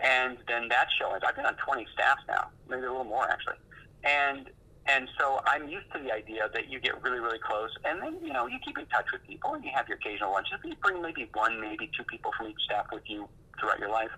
[0.00, 1.24] And then that show ends.
[1.26, 3.56] I've been on 20 staffs now, maybe a little more actually.
[4.04, 4.50] And
[4.86, 8.18] and so I'm used to the idea that you get really, really close, and then
[8.22, 10.58] you know you keep in touch with people, and you have your occasional lunches.
[10.62, 13.26] You bring maybe one, maybe two people from each staff with you
[13.60, 14.10] throughout your life.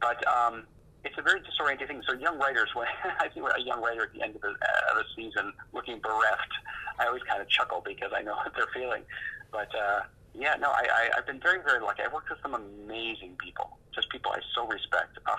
[0.00, 0.64] But um,
[1.04, 2.02] it's a very disorienting thing.
[2.08, 4.96] So young writers, when I see a young writer at the end of uh, of
[4.98, 6.52] the season looking bereft,
[6.98, 9.02] I always kind of chuckle because I know what they're feeling.
[9.50, 10.00] But uh,
[10.34, 12.02] yeah, no, I, I, I've been very, very lucky.
[12.02, 15.18] I've worked with some amazing people, just people I so respect.
[15.26, 15.38] Ugh,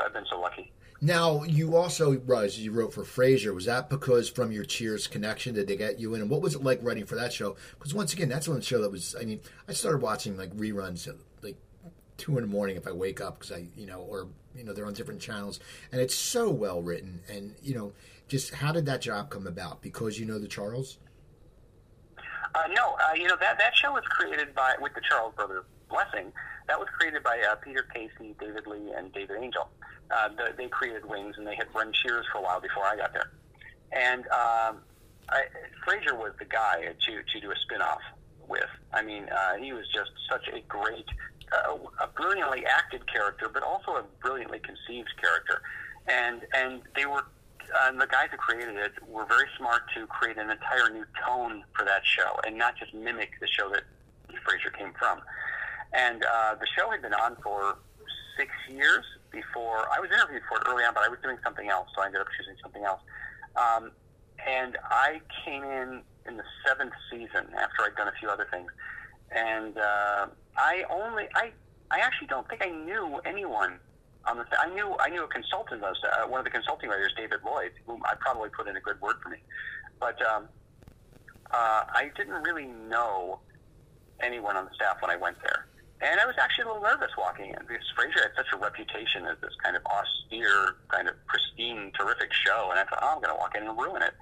[0.00, 0.72] I've been so lucky.
[1.00, 3.54] Now, you also, Ruz, you wrote for Frasier.
[3.54, 6.20] Was that because from your Cheers connection did they get you in?
[6.20, 7.56] And what was it like writing for that show?
[7.78, 11.04] Because once again, that's one show that was, I mean, I started watching like reruns
[12.18, 14.74] two in the morning if I wake up because I, you know, or you know
[14.74, 17.20] they're on different channels, and it's so well written.
[17.28, 17.92] And you know,
[18.26, 19.80] just how did that job come about?
[19.80, 20.98] Because you know the Charles.
[22.54, 25.64] Uh, no, uh, you know that that show was created by with the Charles brothers'
[25.88, 26.32] blessing.
[26.66, 29.70] That was created by uh, Peter Casey, David Lee, and David Angell.
[30.10, 32.96] Uh, the, they created Wings, and they had run Cheers for a while before I
[32.96, 33.30] got there.
[33.92, 34.82] And um,
[35.30, 35.44] I,
[35.86, 38.00] Frasier was the guy to to do a spinoff
[38.48, 38.68] with.
[38.92, 41.06] I mean, uh, he was just such a great
[41.52, 45.62] a, a brilliantly acted character, but also a brilliantly conceived character.
[46.06, 47.24] And and they were
[47.76, 51.64] uh, the guys who created it were very smart to create an entire new tone
[51.76, 53.82] for that show, and not just mimic the show that
[54.46, 55.20] Frasier came from.
[55.92, 57.78] And uh, the show had been on for
[58.36, 61.68] six years before I was interviewed for it early on, but I was doing something
[61.68, 63.00] else, so I ended up choosing something else.
[63.56, 63.90] Um,
[64.46, 68.70] and I came in in the seventh season after I'd done a few other things,
[69.30, 70.26] and uh,
[70.58, 71.52] I only I
[71.90, 73.78] I actually don't think I knew anyone
[74.26, 74.44] on the.
[74.60, 77.72] I knew I knew a consultant was uh, one of the consulting writers, David Lloyd,
[77.86, 79.38] whom I probably put in a good word for me,
[80.00, 80.48] but um,
[81.50, 83.40] uh, I didn't really know
[84.20, 85.66] anyone on the staff when I went there.
[86.00, 89.26] And I was actually a little nervous walking in because Frasier had such a reputation
[89.26, 92.68] as this kind of austere, kind of pristine, terrific show.
[92.70, 94.14] And I thought, oh, I'm going to walk in and ruin it.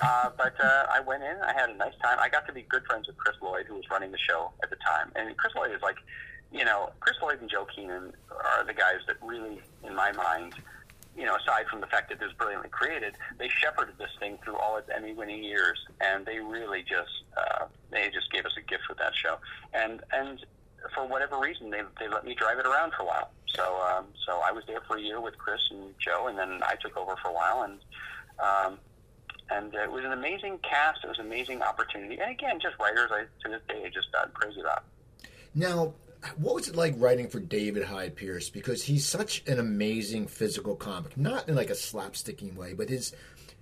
[0.00, 1.36] Uh, but uh, I went in.
[1.42, 2.18] I had a nice time.
[2.20, 4.70] I got to be good friends with Chris Lloyd, who was running the show at
[4.70, 5.10] the time.
[5.16, 5.96] And Chris Lloyd is like,
[6.52, 10.54] you know, Chris Lloyd and Joe Keenan are the guys that really, in my mind,
[11.16, 14.38] you know, aside from the fact that it was brilliantly created, they shepherded this thing
[14.44, 18.60] through all its Emmy-winning years, and they really just uh, they just gave us a
[18.60, 19.36] gift with that show.
[19.74, 20.44] And and
[20.94, 23.30] for whatever reason, they they let me drive it around for a while.
[23.46, 26.60] So um, so I was there for a year with Chris and Joe, and then
[26.62, 27.78] I took over for a while, and
[28.38, 28.78] um,
[29.50, 31.04] and uh, it was an amazing cast.
[31.04, 34.30] It was an amazing opportunity, and again, just writers I to this day just I'm
[34.32, 34.84] crazy about.
[35.54, 35.94] Now,
[36.36, 38.50] what was it like writing for David Hyde Pierce?
[38.50, 43.14] Because he's such an amazing physical comic, not in like a slapsticking way, but his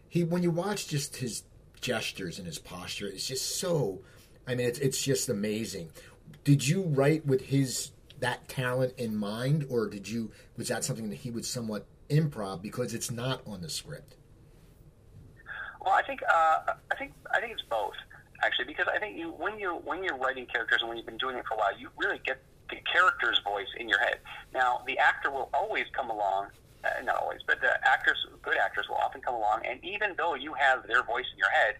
[0.09, 1.42] he when you watch just his
[1.81, 4.01] gestures and his posture, it's just so.
[4.46, 5.90] I mean, it's it's just amazing.
[6.44, 11.11] Did you write with his that talent in mind, or did you was that something
[11.11, 14.16] that he would somewhat improv because it's not on the script?
[15.87, 17.94] Well, I think uh, I think I think it's both
[18.42, 21.16] actually because I think you when you when you're writing characters and when you've been
[21.16, 24.18] doing it for a while, you really get the character's voice in your head.
[24.53, 26.49] Now, the actor will always come along.
[26.83, 30.35] Uh, not always, but the actors, good actors, will often come along, and even though
[30.35, 31.75] you have their voice in your head,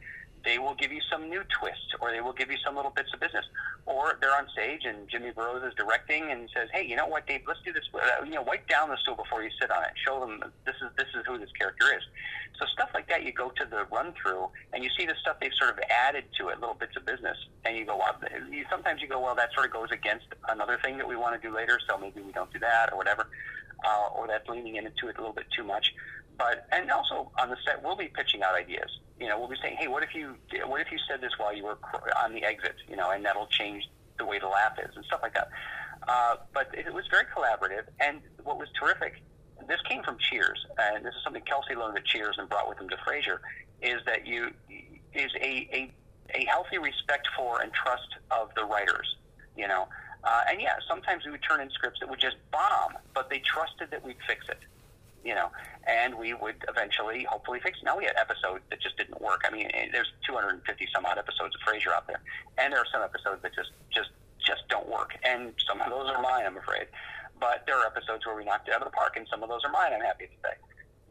[0.47, 3.13] they will give you some new twist, or they will give you some little bits
[3.13, 3.45] of business.
[3.85, 7.27] Or they're on stage and Jimmy Burrows is directing and says, "Hey, you know what,
[7.27, 7.43] Dave?
[7.47, 7.85] Let's do this.
[7.93, 9.91] Uh, you know, wipe down the stool before you sit on it.
[10.07, 12.03] Show them this is this is who this character is."
[12.59, 15.37] So stuff like that, you go to the run through and you see the stuff
[15.41, 18.17] they've sort of added to it, little bits of business, and you go, "Well,"
[18.49, 21.41] you, sometimes you go, "Well, that sort of goes against another thing that we want
[21.41, 23.29] to do later, so maybe we don't do that or whatever."
[23.85, 25.93] Uh, or that's leaning into it a little bit too much.
[26.39, 28.99] But and also on the set, we'll be pitching out ideas.
[29.19, 31.55] You know, we'll be saying, hey, what if you what if you said this while
[31.55, 31.79] you were
[32.23, 32.77] on the exit?
[32.89, 33.85] You know, and that'll change
[34.19, 35.49] the way the laugh is and stuff like that.
[36.07, 39.23] Uh, but it was very collaborative, and what was terrific.
[39.67, 42.79] This came from Cheers, and this is something Kelsey learned at Cheers and brought with
[42.79, 43.39] him to Frasier.
[43.83, 44.51] Is that you
[45.15, 45.93] is a a,
[46.35, 49.17] a healthy respect for and trust of the writers.
[49.57, 49.89] You know,
[50.23, 53.39] uh, and yeah, sometimes we would turn in scripts that would just bomb, but they
[53.39, 54.59] trusted that we'd fix it
[55.27, 55.51] you know,
[55.87, 57.79] and we would eventually, hopefully, fix.
[57.83, 57.85] It.
[57.85, 59.43] Now we had episodes that just didn't work.
[59.45, 60.63] I mean, eh, there's 250
[60.95, 62.21] some odd episodes of Frasier out there,
[62.59, 66.09] and there are some episodes that just just just don't work, and some of those
[66.09, 66.87] are mine, I'm afraid.
[67.41, 69.49] But there are episodes where we knocked it out of the park, and some of
[69.49, 69.93] those are mine.
[69.93, 70.55] I'm happy to say.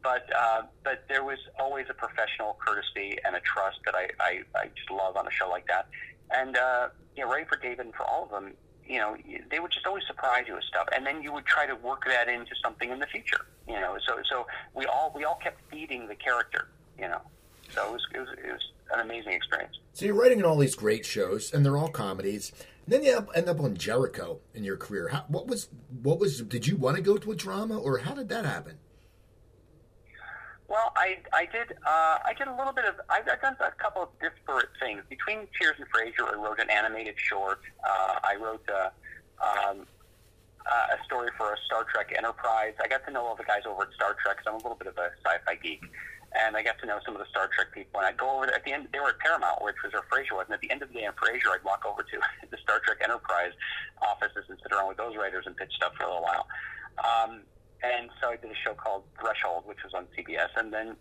[0.02, 4.32] But uh, but there was always a professional courtesy and a trust that I, I,
[4.56, 5.88] I just love on a show like that.
[6.32, 8.54] And uh, you know, Ray for David and for all of them,
[8.88, 9.16] you know,
[9.50, 12.04] they would just always surprise you with stuff, and then you would try to work
[12.06, 13.46] that into something in the future.
[13.68, 16.68] You know, so so we all we all kept feeding the character.
[16.98, 17.22] You know,
[17.70, 19.78] so it was it was, it was an amazing experience.
[19.94, 22.52] So you're writing in all these great shows, and they're all comedies.
[22.86, 25.08] And then you end up on Jericho in your career.
[25.10, 25.70] How, what was
[26.04, 26.42] what was?
[26.42, 28.78] Did you want to go to a drama, or how did that happen?
[30.68, 33.72] Well, I I did uh, I did a little bit of I've, I've done a
[33.82, 36.34] couple of disparate things between Cheers and Frasier.
[36.34, 37.62] I wrote an animated short.
[37.86, 38.92] Uh, I wrote a,
[39.46, 39.86] um,
[40.66, 42.74] uh, a story for a Star Trek Enterprise.
[42.82, 44.38] I got to know all the guys over at Star Trek.
[44.38, 45.84] Cause I'm a little bit of a sci-fi geek,
[46.34, 48.00] and I got to know some of the Star Trek people.
[48.02, 48.88] And I'd go over at the end.
[48.92, 50.50] They were at Paramount, which was where Frasier was.
[50.50, 52.18] And at the end of the day on Frasier, I'd walk over to
[52.50, 53.54] the Star Trek Enterprise
[54.02, 56.50] offices and sit around with those writers and pitch stuff for a little while.
[56.98, 57.46] Um,
[57.84, 60.96] and so I did a show called Threshold, which was on CBS, and then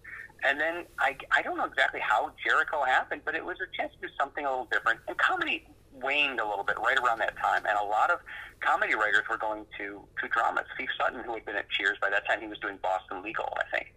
[0.45, 3.93] and then I I don't know exactly how Jericho happened, but it was a chance
[3.95, 5.01] to do something a little different.
[5.09, 8.19] And comedy waned a little bit right around that time, and a lot of
[8.61, 10.65] comedy writers were going to to dramas.
[10.75, 13.49] Steve Sutton, who had been at Cheers by that time, he was doing Boston Legal,
[13.57, 13.95] I think.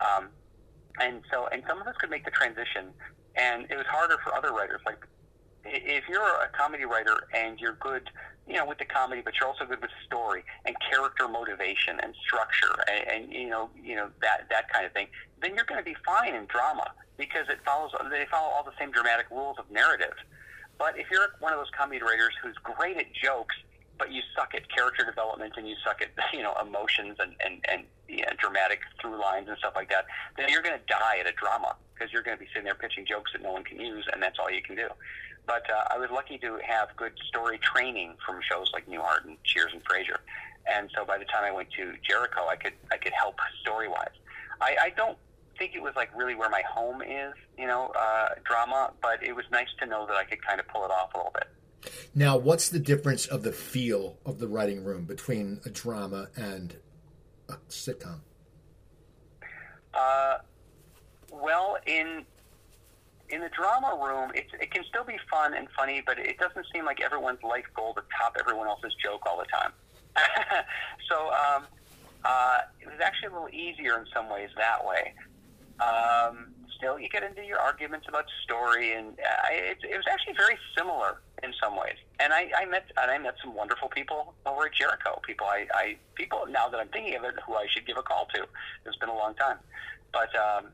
[0.00, 0.28] Um,
[1.00, 2.92] and so, and some of us could make the transition,
[3.36, 4.80] and it was harder for other writers.
[4.84, 5.06] Like,
[5.68, 8.10] if you're a comedy writer and you're good
[8.46, 12.14] you know, with the comedy, but you're also good with story and character motivation and
[12.24, 15.08] structure and, and you know, you know that that kind of thing.
[15.42, 17.90] Then you're going to be fine in drama because it follows.
[18.10, 20.14] They follow all the same dramatic rules of narrative.
[20.78, 23.56] But if you're one of those comedy writers who's great at jokes,
[23.98, 27.64] but you suck at character development and you suck at you know emotions and and
[27.68, 30.06] and you know, dramatic through lines and stuff like that,
[30.36, 32.74] then you're going to die at a drama because you're going to be sitting there
[32.74, 34.86] pitching jokes that no one can use, and that's all you can do.
[35.46, 39.36] But uh, I was lucky to have good story training from shows like Newhart and
[39.44, 40.18] Cheers and Frasier,
[40.66, 43.88] and so by the time I went to Jericho, I could I could help story
[43.88, 44.08] wise.
[44.60, 45.18] I, I don't
[45.58, 49.34] think it was like really where my home is, you know, uh, drama, but it
[49.34, 51.48] was nice to know that I could kind of pull it off a little bit.
[52.14, 56.76] Now, what's the difference of the feel of the writing room between a drama and
[57.48, 58.20] a sitcom?
[59.94, 60.38] Uh,
[61.30, 62.24] well, in
[63.28, 66.66] in the drama room, it, it can still be fun and funny, but it doesn't
[66.72, 69.72] seem like everyone's life goal to top everyone else's joke all the time.
[71.08, 71.64] so um,
[72.24, 75.12] uh, it was actually a little easier in some ways that way.
[75.80, 80.34] Um, still, you get into your arguments about story, and uh, it, it was actually
[80.34, 81.96] very similar in some ways.
[82.20, 85.20] And I, I met and I met some wonderful people over at Jericho.
[85.26, 88.02] People I, I people now that I'm thinking of it, who I should give a
[88.02, 88.46] call to.
[88.86, 89.58] It's been a long time,
[90.12, 90.66] but um,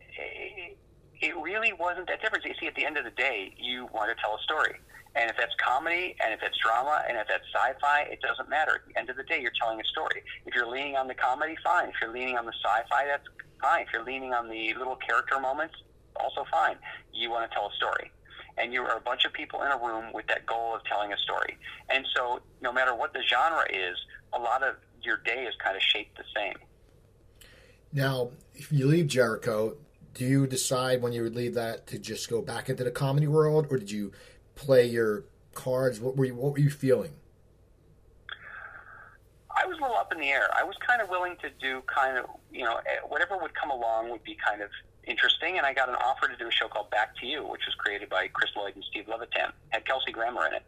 [0.00, 0.78] it,
[1.20, 2.44] it really wasn't that different.
[2.44, 4.78] You see, at the end of the day, you want to tell a story.
[5.14, 8.74] And if that's comedy, and if it's drama, and if that's sci-fi, it doesn't matter.
[8.74, 10.22] At the end of the day, you're telling a story.
[10.44, 11.88] If you're leaning on the comedy, fine.
[11.88, 13.24] If you're leaning on the sci-fi, that's
[13.60, 13.82] fine.
[13.82, 15.74] If you're leaning on the little character moments,
[16.16, 16.76] also fine.
[17.14, 18.12] You want to tell a story.
[18.58, 21.12] And you are a bunch of people in a room with that goal of telling
[21.12, 21.56] a story.
[21.88, 23.96] And so, no matter what the genre is,
[24.34, 26.56] a lot of your day is kind of shaped the same.
[27.92, 29.76] Now, if you leave Jericho,
[30.16, 33.26] do you decide when you would leave that to just go back into the comedy
[33.26, 34.12] world, or did you
[34.54, 36.00] play your cards?
[36.00, 37.12] What were you What were you feeling?
[39.54, 40.48] I was a little up in the air.
[40.54, 43.70] I was kind of willing to do kind of you know eh, whatever would come
[43.70, 44.70] along would be kind of
[45.04, 47.66] interesting, and I got an offer to do a show called Back to You, which
[47.66, 49.52] was created by Chris Lloyd and Steve Levitan.
[49.68, 50.62] Had Kelsey Grammer in it,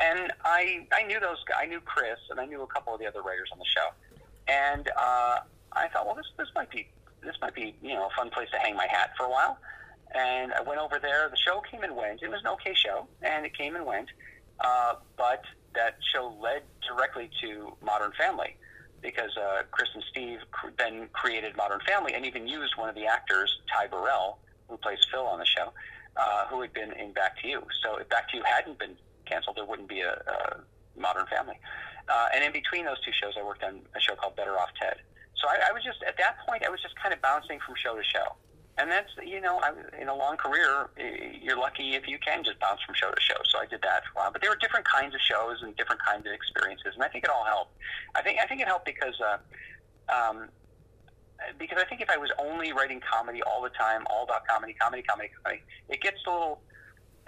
[0.00, 1.44] and I I knew those.
[1.54, 3.88] I knew Chris, and I knew a couple of the other writers on the show,
[4.48, 5.40] and uh,
[5.72, 6.88] I thought, well, this this might be
[7.22, 9.58] this might be you know a fun place to hang my hat for a while.
[10.14, 11.28] And I went over there.
[11.28, 12.22] The show came and went.
[12.22, 14.08] It was an okay show, and it came and went.
[14.60, 15.42] Uh, but
[15.74, 18.56] that show led directly to Modern Family
[19.02, 20.38] because uh, Chris and Steve
[20.78, 24.38] then created Modern Family and even used one of the actors, Ty Burrell,
[24.68, 25.72] who plays Phil on the show,
[26.16, 27.62] uh, who had been in Back to You.
[27.82, 28.96] So if Back to You hadn't been
[29.26, 31.58] canceled, there wouldn't be a, a Modern Family.
[32.08, 34.70] Uh, and in between those two shows, I worked on a show called Better Off
[34.80, 34.96] Ted.
[35.40, 37.74] So I, I was just at that point, I was just kind of bouncing from
[37.76, 38.34] show to show,
[38.76, 40.90] and that's you know, I, in a long career,
[41.40, 43.38] you're lucky if you can just bounce from show to show.
[43.48, 45.76] So I did that for a while, but there were different kinds of shows and
[45.76, 47.74] different kinds of experiences, and I think it all helped.
[48.14, 49.20] I think I think it helped because.
[49.20, 49.38] Uh,
[50.08, 50.48] um,
[51.58, 54.74] because I think if I was only writing comedy all the time, all about comedy,
[54.74, 56.60] comedy, comedy, comedy, it gets a little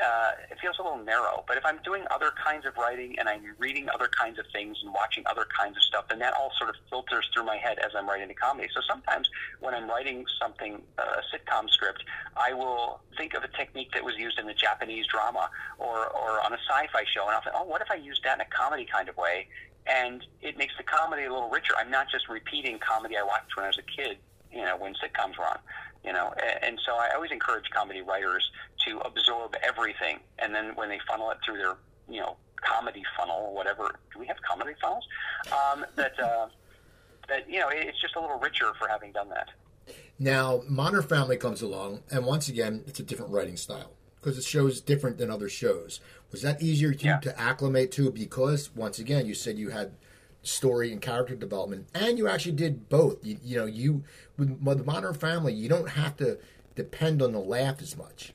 [0.00, 1.44] uh, it feels a little narrow.
[1.46, 4.78] But if I'm doing other kinds of writing and I'm reading other kinds of things
[4.82, 7.78] and watching other kinds of stuff, then that all sort of filters through my head
[7.78, 8.68] as I'm writing a comedy.
[8.74, 9.28] So sometimes
[9.60, 12.04] when I'm writing something, uh, a sitcom script,
[12.36, 16.44] I will think of a technique that was used in a Japanese drama or, or
[16.44, 18.50] on a sci-fi show, and I'll think, oh, what if I used that in a
[18.50, 19.48] comedy kind of way?
[19.86, 21.74] And it makes the comedy a little richer.
[21.78, 24.18] I'm not just repeating comedy I watched when I was a kid,
[24.52, 25.58] you know, when sitcoms were on
[26.02, 26.32] you know
[26.62, 28.50] and so i always encourage comedy writers
[28.86, 31.76] to absorb everything and then when they funnel it through their
[32.08, 35.06] you know comedy funnel or whatever do we have comedy funnels?
[35.52, 36.48] Um, that uh,
[37.28, 39.48] that you know it's just a little richer for having done that.
[40.18, 44.42] Now modern family comes along and once again it's a different writing style because the
[44.42, 46.00] show is different than other shows.
[46.30, 47.18] Was that easier to, yeah.
[47.20, 49.96] to acclimate to because once again you said you had
[50.42, 53.24] story and character development, and you actually did both.
[53.24, 54.04] You, you know, you
[54.36, 56.38] with, with Modern Family, you don't have to
[56.74, 58.32] depend on the laugh as much.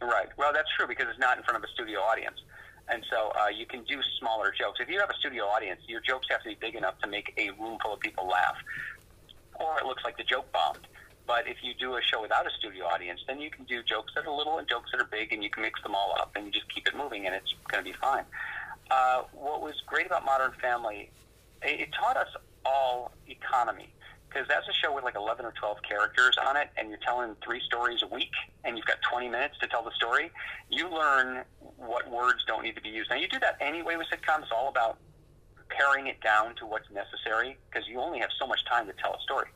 [0.00, 0.28] Right.
[0.36, 2.40] Well, that's true because it's not in front of a studio audience,
[2.88, 4.80] and so uh, you can do smaller jokes.
[4.80, 7.34] If you have a studio audience, your jokes have to be big enough to make
[7.36, 8.56] a room full of people laugh,
[9.60, 10.86] or it looks like the joke bombed.
[11.26, 14.12] But if you do a show without a studio audience, then you can do jokes
[14.14, 16.32] that are little and jokes that are big, and you can mix them all up,
[16.34, 18.24] and you just keep it moving, and it's going to be fine.
[18.90, 21.10] Uh, what was great about Modern Family,
[21.62, 22.28] it, it taught us
[22.64, 23.92] all economy
[24.28, 27.34] because that's a show with like 11 or 12 characters on it, and you're telling
[27.42, 28.32] three stories a week,
[28.64, 30.30] and you've got 20 minutes to tell the story.
[30.68, 31.44] You learn
[31.76, 33.10] what words don't need to be used.
[33.10, 34.42] Now, you do that anyway with sitcoms.
[34.42, 34.98] It's all about
[35.70, 39.14] paring it down to what's necessary because you only have so much time to tell
[39.14, 39.48] a story.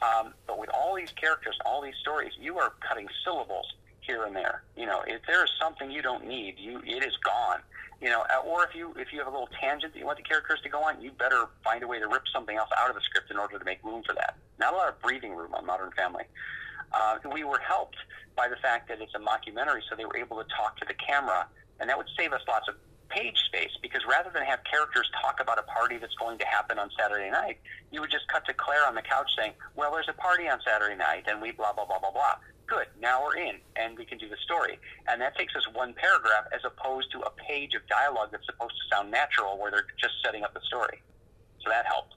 [0.00, 3.66] Um, but with all these characters, all these stories, you are cutting syllables
[4.08, 4.62] here and there.
[4.76, 7.60] You know, if there is something you don't need, you it is gone.
[8.00, 10.18] You know, uh, or if you if you have a little tangent that you want
[10.18, 12.88] the characters to go on, you better find a way to rip something else out
[12.88, 14.36] of the script in order to make room for that.
[14.58, 16.24] Not a lot of breathing room on Modern Family.
[16.92, 17.96] Uh, we were helped
[18.34, 20.94] by the fact that it's a mockumentary, so they were able to talk to the
[20.94, 21.46] camera,
[21.80, 22.76] and that would save us lots of
[23.10, 26.78] page space because rather than have characters talk about a party that's going to happen
[26.78, 27.58] on Saturday night,
[27.90, 30.60] you would just cut to Claire on the couch saying, "Well, there's a party on
[30.64, 32.36] Saturday night, and we blah blah blah blah blah."
[32.68, 32.86] Good.
[33.00, 34.78] Now we're in, and we can do the story.
[35.08, 38.74] And that takes us one paragraph as opposed to a page of dialogue that's supposed
[38.74, 41.02] to sound natural, where they're just setting up the story.
[41.62, 42.14] So that helped.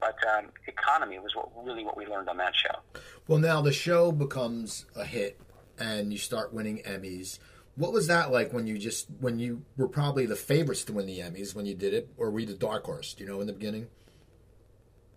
[0.00, 3.00] But um, economy was what really what we learned on that show.
[3.26, 5.40] Well, now the show becomes a hit,
[5.78, 7.40] and you start winning Emmys.
[7.74, 11.06] What was that like when you just when you were probably the favorites to win
[11.06, 13.14] the Emmys when you did it, or were you the dark horse?
[13.14, 13.88] Do you know in the beginning?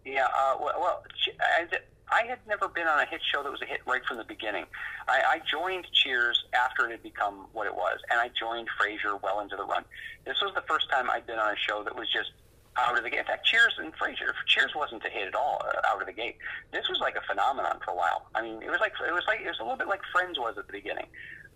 [0.04, 1.04] Yeah, uh, well, well
[1.40, 1.68] I,
[2.12, 4.26] I had never been on a hit show that was a hit right from the
[4.26, 4.66] beginning.
[5.08, 9.22] I, I joined Cheers after it had become what it was, and I joined Frasier
[9.24, 9.86] well into the run.
[10.26, 12.32] This was the first time I'd been on a show that was just
[12.78, 13.20] out of the gate.
[13.20, 16.14] In fact, Cheers and Frasier, Cheers wasn't a hit at all uh, out of the
[16.14, 16.38] gate.
[16.72, 18.28] This was like a phenomenon for a while.
[18.36, 20.38] I mean, it was like it was like it was a little bit like Friends
[20.38, 21.08] was at the beginning.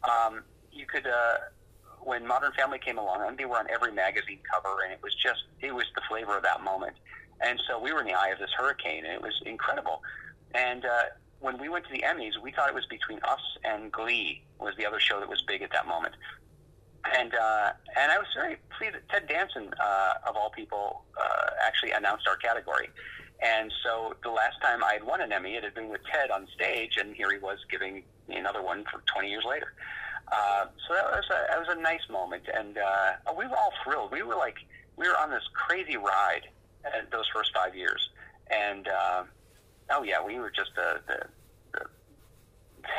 [0.04, 1.06] Um, you could.
[1.08, 1.52] Uh,
[2.06, 5.14] when Modern Family came along, and they were on every magazine cover, and it was
[5.16, 6.96] just it was the flavor of that moment.
[7.42, 10.02] And so we were in the eye of this hurricane, and it was incredible.
[10.56, 11.04] And uh,
[11.40, 14.74] when we went to the Emmys, we thought it was between us and Glee was
[14.78, 16.16] the other show that was big at that moment.
[17.18, 21.50] And uh, and I was very pleased that Ted Danson, uh, of all people, uh,
[21.64, 22.90] actually announced our category.
[23.44, 26.32] And so the last time I had won an Emmy, it had been with Ted
[26.32, 29.74] on stage, and here he was giving me another one for 20 years later.
[30.32, 33.74] Uh, so that was a, that was a nice moment, and uh, we were all
[33.84, 34.12] thrilled.
[34.12, 34.56] We were like
[34.96, 36.48] we were on this crazy ride
[37.12, 38.10] those first five years,
[38.50, 39.24] and uh,
[39.90, 41.20] Oh yeah, we were just uh, the,
[41.74, 41.80] the,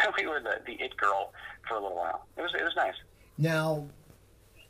[0.04, 1.32] the we were the, the it girl
[1.68, 2.26] for a little while.
[2.36, 2.94] It was it was nice.
[3.38, 3.88] Now,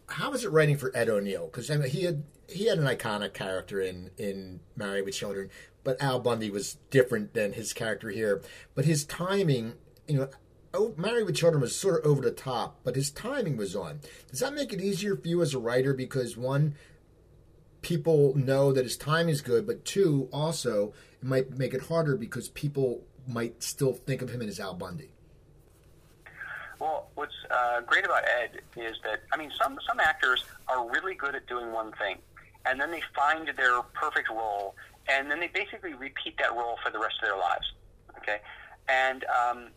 [0.09, 1.47] how was it writing for Ed O'Neill?
[1.47, 5.51] Because I mean, he had he had an iconic character in in Married with Children,
[5.85, 8.43] but Al Bundy was different than his character here.
[8.75, 9.75] But his timing,
[10.07, 10.29] you know.
[10.75, 14.01] Oh, Married with Children was sort of over the top, but his timing was on.
[14.31, 15.95] Does that make it easier for you as a writer?
[15.95, 16.75] Because one,
[17.87, 22.16] people know that his time is good, but two, also it might make it harder
[22.16, 25.11] because people might still think of him as Al Bundy.
[26.80, 31.14] Well, what's uh, great about Ed is that I mean, some some actors are really
[31.14, 32.16] good at doing one thing,
[32.66, 34.74] and then they find their perfect role,
[35.09, 37.72] and then they basically repeat that role for the rest of their lives.
[38.18, 38.39] Okay,
[38.89, 39.68] and um,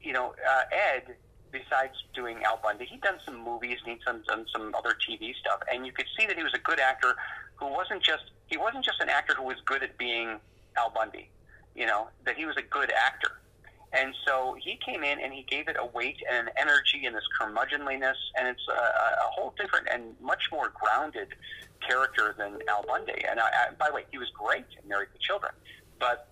[0.00, 1.16] you know, uh, Ed
[1.52, 5.34] besides doing Al Bundy, he'd done some movies and he'd done, done some other TV
[5.34, 7.14] stuff, and you could see that he was a good actor
[7.56, 10.38] who wasn't just he wasn't just an actor who was good at being
[10.76, 11.28] Al Bundy,
[11.74, 13.40] you know, that he was a good actor.
[13.92, 17.14] And so he came in and he gave it a weight and an energy and
[17.14, 21.28] this curmudgeonliness, and it's a, a whole different and much more grounded
[21.86, 23.24] character than Al Bundy.
[23.28, 25.52] And I, I, by the way, he was great in Married with Children,
[25.98, 26.28] but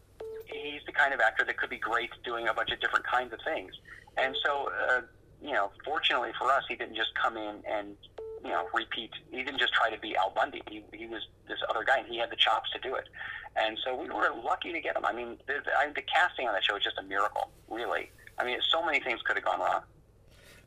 [0.47, 3.33] he's the kind of actor that could be great doing a bunch of different kinds
[3.33, 3.73] of things.
[4.17, 5.01] And so uh,
[5.43, 7.97] you know, fortunately for us, he didn't just come in and
[8.43, 9.11] you know repeat.
[9.31, 10.62] He didn't just try to be Al Bundy.
[10.71, 13.09] He, he was this other guy, and he had the chops to do it.
[13.57, 15.05] And so we were lucky to get him.
[15.05, 18.11] I mean, the, I, the casting on that show is just a miracle, really.
[18.39, 19.83] I mean, so many things could have gone wrong.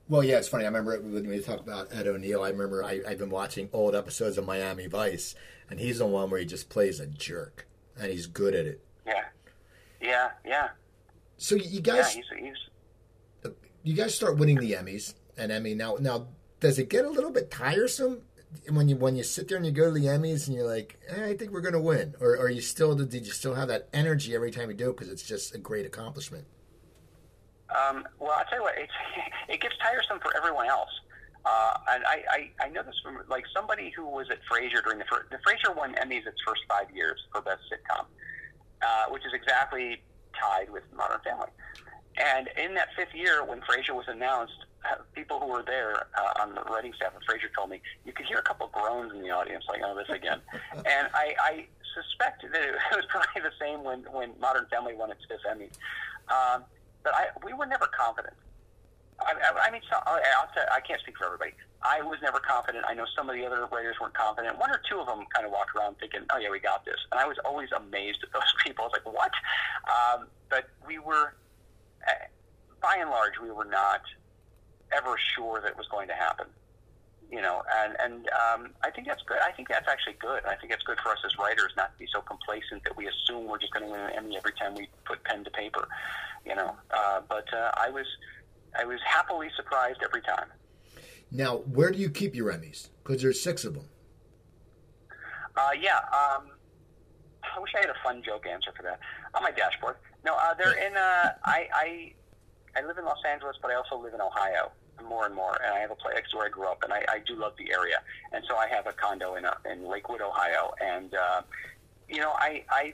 [0.10, 0.64] Well, yeah, it's funny.
[0.64, 2.42] I remember when we talked about Ed O'Neill.
[2.42, 5.36] I remember I, I've been watching old episodes of Miami Vice,
[5.70, 7.68] and he's the one where he just plays a jerk,
[8.00, 8.82] and he's good at it.
[9.06, 9.26] Yeah,
[10.00, 10.70] yeah, yeah.
[11.38, 12.58] So you guys, yeah, he's, he's...
[13.88, 15.96] you guys start winning the Emmys, and Emmy now.
[16.00, 16.28] Now,
[16.60, 18.22] does it get a little bit tiresome
[18.70, 21.00] when you when you sit there and you go to the Emmys and you're like,
[21.08, 23.70] eh, I think we're going to win, or are you still did you still have
[23.70, 26.46] that energy every time you do it because it's just a great accomplishment?
[27.70, 28.76] Um, well, I'll tell you what,
[29.50, 30.92] it gets tiresome for everyone else.
[31.46, 35.00] Uh, and I, I, I know this from like somebody who was at Frasier during
[35.00, 38.04] the first, the Frasier won Emmys its first five years for best sitcom,
[38.82, 40.02] uh, which is exactly
[40.38, 41.48] tied with Modern Family.
[42.18, 46.42] And in that fifth year, when Frasier was announced, uh, people who were there uh,
[46.42, 49.22] on the writing staff of Frasier told me you could hear a couple groans in
[49.22, 50.42] the audience, like "Oh, this again."
[50.74, 52.54] and I, I suspect that
[52.92, 55.70] it was probably the same when when Modern Family won its fifth Emmy.
[56.30, 56.64] Um,
[57.04, 58.36] but I, we were never confident.
[59.20, 61.54] I, I, I mean, so, I'll say, I can't speak for everybody.
[61.82, 62.86] I was never confident.
[62.88, 64.58] I know some of the other writers weren't confident.
[64.58, 66.98] One or two of them kind of walked around thinking, "Oh yeah, we got this,"
[67.12, 68.86] and I was always amazed at those people.
[68.86, 69.32] I was like, "What?"
[69.88, 71.36] Um, but we were,
[72.82, 74.02] by and large, we were not
[74.96, 76.48] ever sure that it was going to happen.
[77.30, 79.40] You know, and and um, I think that's good.
[79.46, 80.46] I think that's actually good.
[80.46, 83.06] I think it's good for us as writers not to be so complacent that we
[83.06, 85.90] assume we're just going to win an Emmy every time we put pen to paper.
[86.46, 88.06] You know, uh, but uh, I was
[88.80, 90.48] I was happily surprised every time.
[91.30, 92.88] Now, where do you keep your Emmys?
[93.04, 93.90] Because there's six of them.
[95.58, 95.98] Uh, yeah.
[95.98, 96.52] Um,
[97.44, 99.00] I wish I had a fun joke answer for that
[99.34, 99.96] on my dashboard.
[100.26, 100.96] No, uh, they're in.
[100.96, 102.14] Uh, I, I
[102.76, 104.72] I live in Los Angeles, but I also live in Ohio
[105.08, 107.20] more and more, and I have a place where I grew up, and I, I
[107.26, 107.98] do love the area,
[108.34, 111.42] and so I have a condo in a, in Lakewood, Ohio, and uh,
[112.10, 112.94] you know I I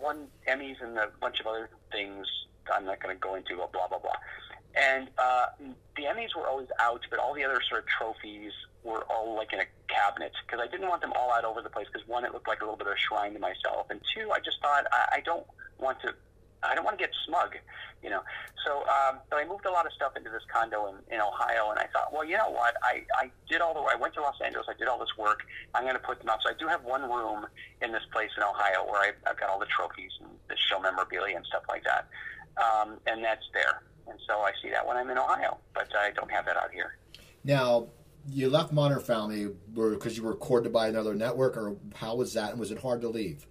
[0.00, 2.26] won Emmys and a bunch of other things.
[2.72, 4.16] I'm not going to go into blah blah blah.
[4.74, 5.46] And uh,
[5.96, 8.52] the Emmys were always out, but all the other sort of trophies
[8.84, 11.70] were all like in a cabinet because I didn't want them all out over the
[11.70, 11.86] place.
[11.92, 14.30] Because one, it looked like a little bit of a shrine to myself, and two,
[14.30, 15.46] I just thought I, I don't
[15.78, 16.14] want to.
[16.62, 17.56] I don't want to get smug,
[18.02, 18.20] you know.
[18.66, 21.70] So, um, so I moved a lot of stuff into this condo in, in Ohio,
[21.70, 22.74] and I thought, well, you know what?
[22.82, 23.80] I, I did all the.
[23.80, 24.66] I went to Los Angeles.
[24.68, 25.40] I did all this work.
[25.74, 26.40] I'm going to put them up.
[26.42, 27.46] So I do have one room
[27.80, 30.78] in this place in Ohio where I, I've got all the trophies and the show
[30.78, 32.08] memorabilia and stuff like that,
[32.60, 33.80] um, and that's there
[34.10, 36.72] and so I see that when I'm in Ohio, but I don't have that out
[36.72, 36.96] here.
[37.44, 37.86] Now,
[38.28, 42.50] you left Modern Family because you were courted by another network, or how was that?
[42.50, 43.46] And was it hard to leave?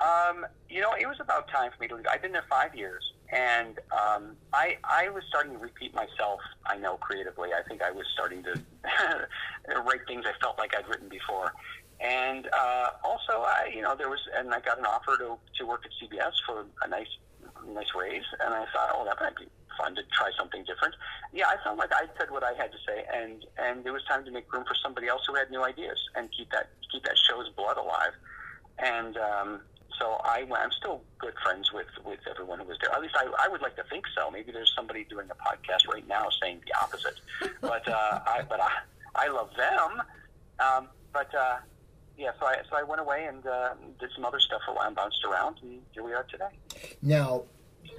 [0.00, 2.06] Um, you know, it was about time for me to leave.
[2.10, 6.40] I've been there five years, and um, I I was starting to repeat myself.
[6.66, 7.50] I know creatively.
[7.52, 8.60] I think I was starting to
[9.68, 11.52] write things I felt like I'd written before.
[12.00, 15.66] And uh, also, I, you know, there was, and I got an offer to to
[15.66, 17.06] work at CBS for a nice
[17.68, 19.48] nice raise, and I thought, oh, that might be
[19.78, 20.94] fun to try something different.
[21.32, 24.04] Yeah, I felt like I said what I had to say, and and it was
[24.04, 27.04] time to make room for somebody else who had new ideas and keep that keep
[27.04, 28.12] that show's blood alive.
[28.78, 29.60] And um,
[29.98, 32.92] so I, I'm still good friends with with everyone who was there.
[32.92, 34.30] At least I, I would like to think so.
[34.30, 37.20] Maybe there's somebody doing a podcast right now saying the opposite.
[37.60, 38.70] but uh, I but I
[39.14, 40.02] I love them.
[40.60, 41.58] Um, but uh,
[42.16, 44.74] yeah, so I so I went away and uh, did some other stuff for a
[44.74, 46.48] while and bounced around, and here we are today.
[47.00, 47.44] Now,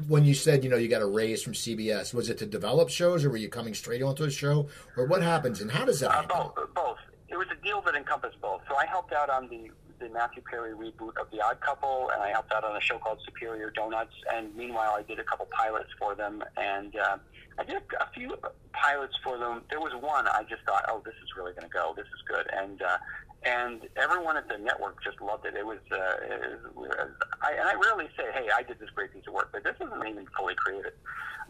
[0.07, 2.89] when you said you know you got a raise from CBS, was it to develop
[2.89, 5.99] shows, or were you coming straight onto a show, or what happens, and how does
[5.99, 6.23] that uh?
[6.27, 6.97] Both, both.
[7.29, 8.61] It was a deal that encompassed both.
[8.69, 9.71] So I helped out on the
[10.03, 12.97] the Matthew Perry reboot of The Odd Couple, and I helped out on a show
[12.97, 14.13] called Superior Donuts.
[14.33, 17.17] And meanwhile, I did a couple pilots for them, and uh,
[17.57, 18.35] I did a, a few
[18.73, 19.61] pilots for them.
[19.69, 21.93] There was one I just thought, oh, this is really going to go.
[21.95, 22.97] This is good, and uh,
[23.45, 25.55] and everyone at the network just loved it.
[25.55, 26.91] It was, uh, it was
[27.41, 29.75] I, and I rarely say, "Hey, I did this great piece of work," but this
[29.81, 30.93] isn't even fully created.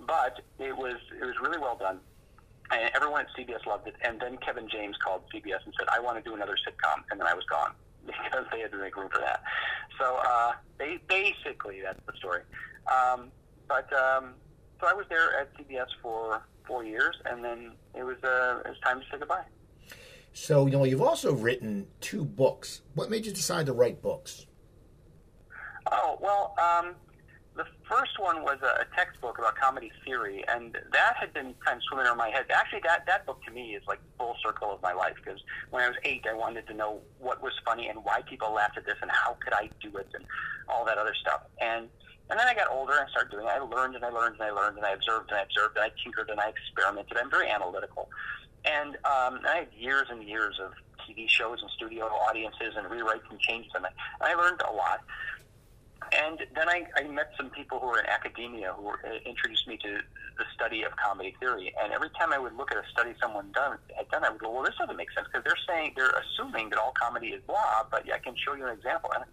[0.07, 1.99] But it was, it was really well done,
[2.71, 3.95] and everyone at CBS loved it.
[4.01, 7.19] And then Kevin James called CBS and said, "I want to do another sitcom," and
[7.19, 7.73] then I was gone
[8.05, 9.41] because they had to make room for that.
[9.99, 12.41] So, uh, they basically that's the story.
[12.91, 13.31] Um,
[13.67, 14.33] but um,
[14.81, 18.69] so I was there at CBS for four years, and then it was, uh, it
[18.69, 19.45] was time to say goodbye.
[20.33, 22.81] So, you know, you've also written two books.
[22.95, 24.47] What made you decide to write books?
[25.91, 26.95] Oh, well, um,
[27.55, 31.83] the first one was a, textbook about comedy theory, and that had been kind of
[31.83, 32.45] swimming around my head.
[32.53, 35.39] Actually, that, that book to me is like full circle of my life because
[35.71, 38.77] when I was eight, I wanted to know what was funny and why people laughed
[38.77, 40.25] at this and how could I do it and
[40.67, 41.41] all that other stuff.
[41.59, 41.89] And
[42.29, 43.49] And then I got older and started doing it.
[43.49, 45.85] I learned and I learned and I learned and I observed and I observed and
[45.85, 47.17] I tinkered and I experimented.
[47.17, 48.09] I'm very analytical.
[48.65, 50.71] And um, I had years and years of
[51.03, 53.85] TV shows and studio audiences and rewrites and changes, and
[54.21, 55.01] I, learned a lot.
[56.13, 59.67] And then I, I met some people who were in academia who were, uh, introduced
[59.67, 59.99] me to
[60.37, 61.73] the study of comedy theory.
[61.81, 64.39] And every time I would look at a study someone done had done, I would
[64.39, 67.41] go, "Well, this doesn't make sense because they're saying they're assuming that all comedy is
[67.47, 69.23] blah, but I can show you an example." And,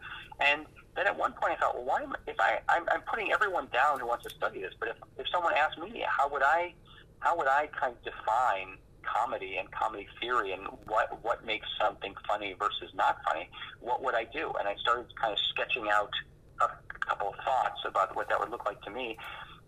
[0.41, 0.66] and
[0.97, 3.68] then at one point I thought, "Well, why am if I I'm, I'm putting everyone
[3.72, 6.74] down who wants to study this, but if if someone asked me, how would I
[7.20, 12.14] how would I kind of define comedy and comedy theory and what what makes something
[12.28, 13.48] funny versus not funny,
[13.80, 14.53] what would I do?
[14.59, 16.11] And I started kind of sketching out
[16.61, 16.68] a
[17.07, 19.16] couple of thoughts about what that would look like to me.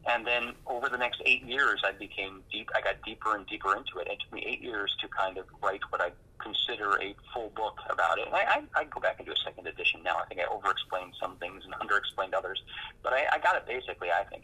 [0.05, 2.69] And then over the next eight years, I became deep.
[2.75, 4.09] I got deeper and deeper into it.
[4.09, 6.11] It took me eight years to kind of write what I
[6.41, 8.27] consider a full book about it.
[8.27, 8.41] And I,
[8.75, 10.17] I, I go back and do a second edition now.
[10.17, 12.61] I think I over-explained some things and under-explained others,
[13.05, 14.11] but I, I got it basically.
[14.11, 14.43] I think,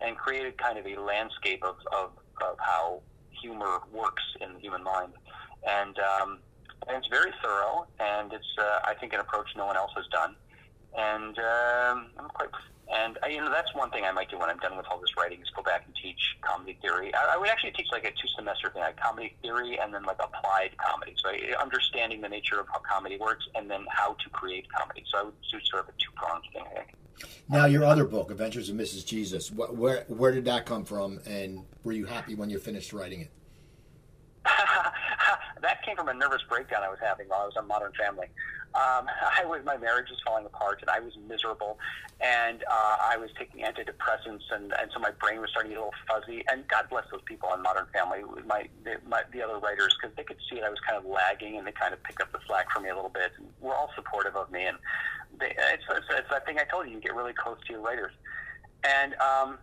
[0.00, 3.02] and created kind of a landscape of, of, of how
[3.40, 5.12] humor works in the human mind,
[5.68, 6.38] and um,
[6.86, 10.06] and it's very thorough, and it's uh, I think an approach no one else has
[10.08, 10.34] done,
[10.96, 12.48] and um, I'm quite.
[12.92, 14.98] And I, you know that's one thing I might do when I'm done with all
[14.98, 17.14] this writing is go back and teach comedy theory.
[17.14, 20.02] I, I would actually teach like a two semester thing, like comedy theory and then
[20.02, 21.14] like applied comedy.
[21.22, 25.04] So understanding the nature of how comedy works and then how to create comedy.
[25.08, 26.64] So I would do sort of a two pronged thing.
[26.66, 26.88] I think.
[27.48, 29.04] Now, your other book, Adventures of Mrs.
[29.04, 32.92] Jesus, wh- where where did that come from, and were you happy when you finished
[32.92, 33.30] writing it?
[34.44, 38.26] that came from a nervous breakdown I was having while I was on Modern Family.
[38.72, 41.78] Um, I was my marriage was falling apart, and I was miserable,
[42.20, 45.82] and uh, I was taking antidepressants, and, and so my brain was starting to get
[45.82, 46.44] a little fuzzy.
[46.48, 50.14] And God bless those people on Modern Family, my the, my, the other writers, because
[50.16, 52.30] they could see that I was kind of lagging, and they kind of picked up
[52.30, 53.32] the slack for me a little bit.
[53.38, 54.78] And we're all supportive of me, and
[55.40, 57.82] they, it's, it's, it's that thing I told you, you get really close to your
[57.82, 58.12] writers,
[58.84, 59.14] and.
[59.14, 59.58] Um,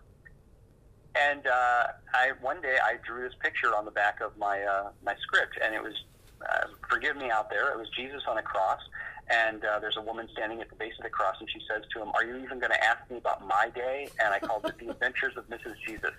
[1.15, 1.83] and uh,
[2.13, 5.57] I one day I drew this picture on the back of my uh, my script,
[5.63, 5.95] and it was
[6.41, 7.71] uh, forgive me out there.
[7.71, 8.81] It was Jesus on a cross,
[9.29, 11.83] and uh, there's a woman standing at the base of the cross, and she says
[11.93, 14.65] to him, "Are you even going to ask me about my day?" And I called
[14.65, 15.75] it the Adventures of Mrs.
[15.85, 16.13] Jesus,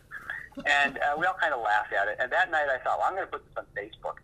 [0.66, 2.16] and uh, we all kind of laughed at it.
[2.20, 4.18] And that night I thought, well, I'm going to put this on Facebook.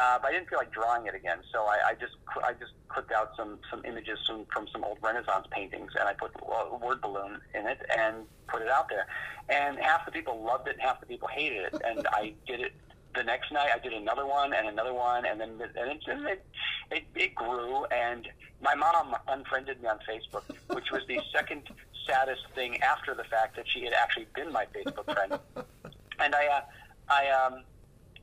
[0.00, 2.72] Uh, but I didn't feel like drawing it again, so I, I just I just
[2.88, 6.76] clipped out some some images from, from some old Renaissance paintings, and I put a
[6.78, 9.06] word balloon in it and put it out there.
[9.50, 11.82] And half the people loved it, and half the people hated it.
[11.84, 12.72] And I did it
[13.14, 13.70] the next night.
[13.74, 16.44] I did another one and another one, and then and it it,
[16.90, 17.84] it, it grew.
[17.86, 18.28] And
[18.62, 20.44] my mom unfriended me on Facebook,
[20.74, 21.62] which was the second
[22.06, 25.38] saddest thing after the fact that she had actually been my Facebook friend.
[26.20, 26.60] And I uh,
[27.08, 27.64] I um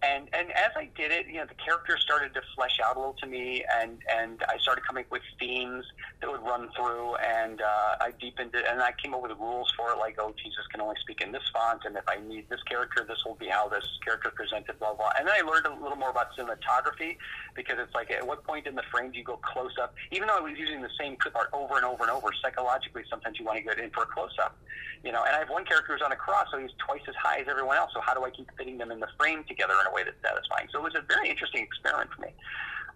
[0.02, 3.00] and and as I did it, you know, the characters started to flesh out a
[3.00, 5.86] little to me, and and I started coming up with themes
[6.22, 9.72] that would run through, and uh, I deepened it, and I came up with rules
[9.78, 12.50] for it, like, oh, Jesus can only speak in this font, and if I need
[12.50, 15.12] this character, this will be how this character presented, blah blah.
[15.18, 17.18] And then I learned a little more about cinematography
[17.56, 19.94] because it's like, at what point in the frame do you go close up?
[20.12, 23.04] Even though I was using the same clip art over and over and over, psychologically,
[23.10, 24.58] sometimes you want to get in for a close up,
[25.04, 25.24] you know.
[25.24, 27.48] And I have one character who's on a cross, so he's twice as high as
[27.50, 27.92] everyone else.
[27.94, 30.70] So how do I keep fitting them in the frame together in way that's satisfying.
[30.72, 32.32] So it was a very interesting experiment for me.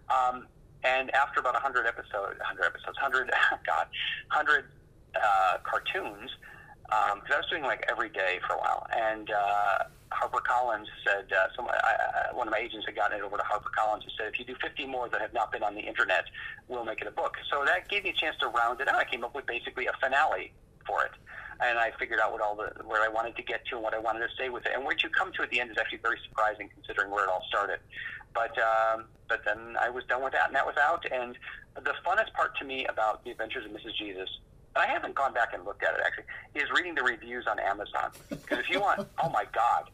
[0.08, 0.46] Um,
[0.84, 3.30] and after about 100 episodes, 100 episodes, 100,
[3.66, 3.86] God,
[4.30, 4.64] 100
[5.16, 6.30] uh, cartoons,
[6.84, 8.86] because um, I was doing like every day for a while.
[8.92, 13.22] And uh, HarperCollins said, uh, some, I, I, one of my agents had gotten it
[13.24, 15.74] over to HarperCollins and said, if you do 50 more that have not been on
[15.74, 16.24] the internet,
[16.68, 17.34] we'll make it a book.
[17.50, 18.96] So that gave me a chance to round it out.
[18.96, 20.52] I came up with basically a finale
[20.86, 21.12] for it
[21.60, 23.94] and I figured out what all the where I wanted to get to and what
[23.94, 24.72] I wanted to say with it.
[24.74, 27.30] And where you come to at the end is actually very surprising considering where it
[27.30, 27.78] all started.
[28.34, 31.04] But um, but then I was done with that, and that was out.
[31.10, 31.36] And
[31.76, 33.94] the funnest part to me about the Adventures of Mrs.
[33.96, 34.28] Jesus.
[34.74, 36.24] And I haven't gone back and looked at it actually.
[36.54, 39.90] Is reading the reviews on Amazon because if you want, oh my God,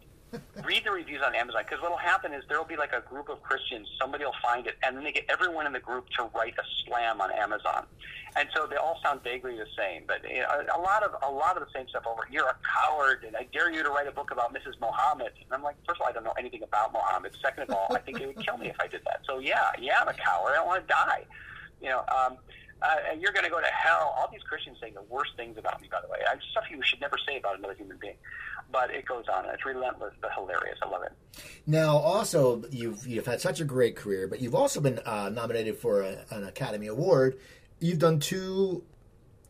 [0.65, 3.43] read the reviews on Amazon because what'll happen is there'll be like a group of
[3.43, 6.55] Christians, somebody will find it, and then they get everyone in the group to write
[6.59, 7.87] a slam on Amazon,
[8.37, 10.03] and so they all sound vaguely the same.
[10.07, 12.23] But you know, a lot of a lot of the same stuff over.
[12.31, 14.81] You're a coward, and I dare you to write a book about Mrs.
[14.81, 15.33] Mohammed.
[15.43, 17.33] And I'm like, first of all, I don't know anything about Mohammed.
[17.43, 19.21] Second of all, I think it would kill me if I did that.
[19.27, 20.53] So yeah, yeah, I'm a coward.
[20.53, 21.25] I don't want to die.
[21.81, 22.05] You know.
[22.09, 22.37] Um,
[22.83, 24.15] uh, and you're going to go to hell.
[24.19, 26.19] All these Christians saying the worst things about me, by the way.
[26.27, 28.17] I, stuff you should never say about another human being.
[28.73, 29.47] But it goes on.
[29.47, 30.79] It's relentless, but hilarious.
[30.83, 31.13] I love it.
[31.67, 35.77] Now, also, you've you've had such a great career, but you've also been uh, nominated
[35.77, 37.39] for a, an Academy Award.
[37.81, 38.85] You've done two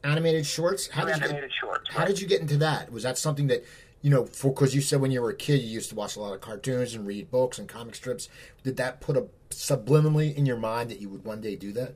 [0.02, 0.88] animated shorts.
[0.88, 1.90] How did animated you get, shorts.
[1.90, 2.90] How did you get into that?
[2.90, 3.64] Was that something that
[4.02, 6.20] you know, because you said when you were a kid you used to watch a
[6.20, 8.28] lot of cartoons and read books and comic strips.
[8.62, 11.94] Did that put a subliminally in your mind that you would one day do that?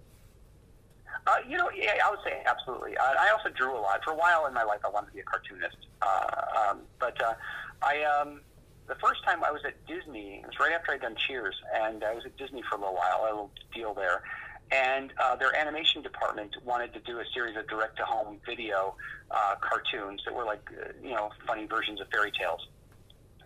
[1.26, 2.96] Uh, you know, yeah, I would say absolutely.
[2.96, 4.04] Uh, I also drew a lot.
[4.04, 5.76] For a while in my life, I wanted to be a cartoonist.
[6.02, 7.34] Uh, um, but uh,
[7.82, 8.40] I, um,
[8.88, 12.04] the first time I was at Disney, it was right after I'd done Cheers, and
[12.04, 14.22] I was at Disney for a little while, a little deal there.
[14.70, 18.96] And uh, their animation department wanted to do a series of direct-to-home video
[19.30, 22.66] uh, cartoons that were like, uh, you know, funny versions of fairy tales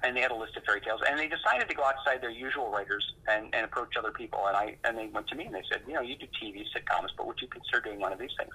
[0.03, 2.30] and they had a list of fairy tales, and they decided to go outside their
[2.30, 4.46] usual writers and, and approach other people.
[4.46, 6.64] And I and they went to me and they said, you know, you do TV
[6.74, 8.53] sitcoms, but would you consider doing one of these things?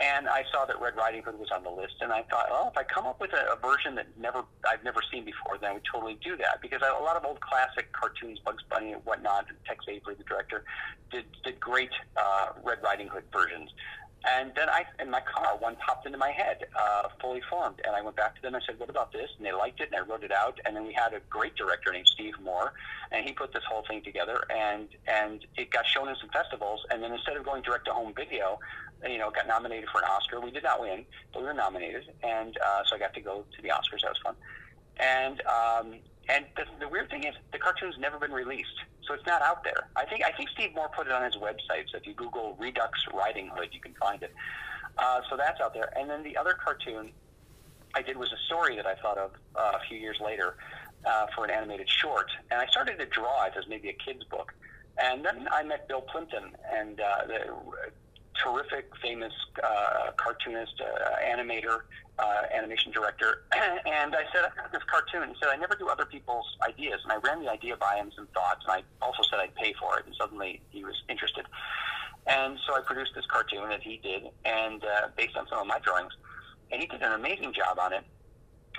[0.00, 2.72] And I saw that Red Riding Hood was on the list, and I thought, well,
[2.72, 5.70] if I come up with a, a version that never I've never seen before, then
[5.70, 8.92] I would totally do that because I, a lot of old classic cartoons, Bugs Bunny
[8.92, 10.64] and whatnot, Tex Avery, the director,
[11.12, 13.70] did did great uh, Red Riding Hood versions.
[14.26, 17.80] And then I, in my car, one popped into my head, uh, fully formed.
[17.84, 19.30] And I went back to them and I said, what about this?
[19.36, 20.58] And they liked it and I wrote it out.
[20.64, 22.72] And then we had a great director named Steve Moore
[23.12, 26.86] and he put this whole thing together and, and it got shown in some festivals.
[26.90, 28.58] And then instead of going direct to home video,
[29.06, 30.40] you know, got nominated for an Oscar.
[30.40, 32.04] We did not win, but we were nominated.
[32.22, 34.00] And, uh, so I got to go to the Oscars.
[34.02, 34.34] That was fun.
[34.98, 39.26] And, um, and the, the weird thing is, the cartoon's never been released, so it's
[39.26, 39.88] not out there.
[39.96, 41.90] I think I think Steve Moore put it on his website.
[41.90, 44.32] So if you Google Redux Riding Hood, you can find it.
[44.96, 45.92] Uh, so that's out there.
[45.98, 47.10] And then the other cartoon
[47.94, 50.56] I did was a story that I thought of uh, a few years later
[51.04, 54.24] uh, for an animated short, and I started to draw it as maybe a kid's
[54.24, 54.54] book.
[54.96, 57.54] And then I met Bill Plympton, and uh, the
[58.42, 59.32] terrific, famous
[59.62, 61.80] uh, cartoonist, uh, animator,
[62.18, 65.28] uh, animation director, and I said, I got this cartoon.
[65.28, 67.00] He said, I never do other people's ideas.
[67.02, 69.74] And I ran the idea by him some thoughts, and I also said I'd pay
[69.80, 70.06] for it.
[70.06, 71.46] And suddenly he was interested.
[72.26, 75.66] And so I produced this cartoon that he did, and uh, based on some of
[75.66, 76.12] my drawings.
[76.70, 78.04] And he did an amazing job on it.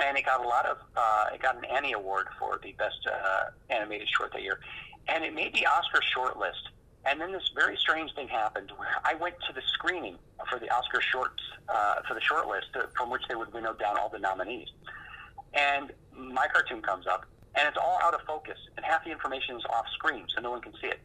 [0.04, 2.98] And it got a lot of, uh, it got an Annie Award for the best
[3.08, 4.60] uh, animated short that year.
[5.08, 6.74] And it made the Oscar shortlist
[7.06, 8.72] and then this very strange thing happened
[9.04, 10.18] I went to the screening
[10.50, 13.74] for the Oscar shorts, uh, for the short list, uh, from which they would winnow
[13.74, 14.70] down all the nominees.
[15.54, 17.26] And my cartoon comes up,
[17.56, 20.52] and it's all out of focus, and half the information is off screen, so no
[20.52, 21.00] one can see it.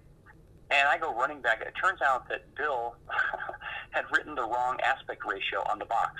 [0.70, 1.62] And I go running back.
[1.62, 2.94] It turns out that Bill
[3.90, 6.14] had written the wrong aspect ratio on the box.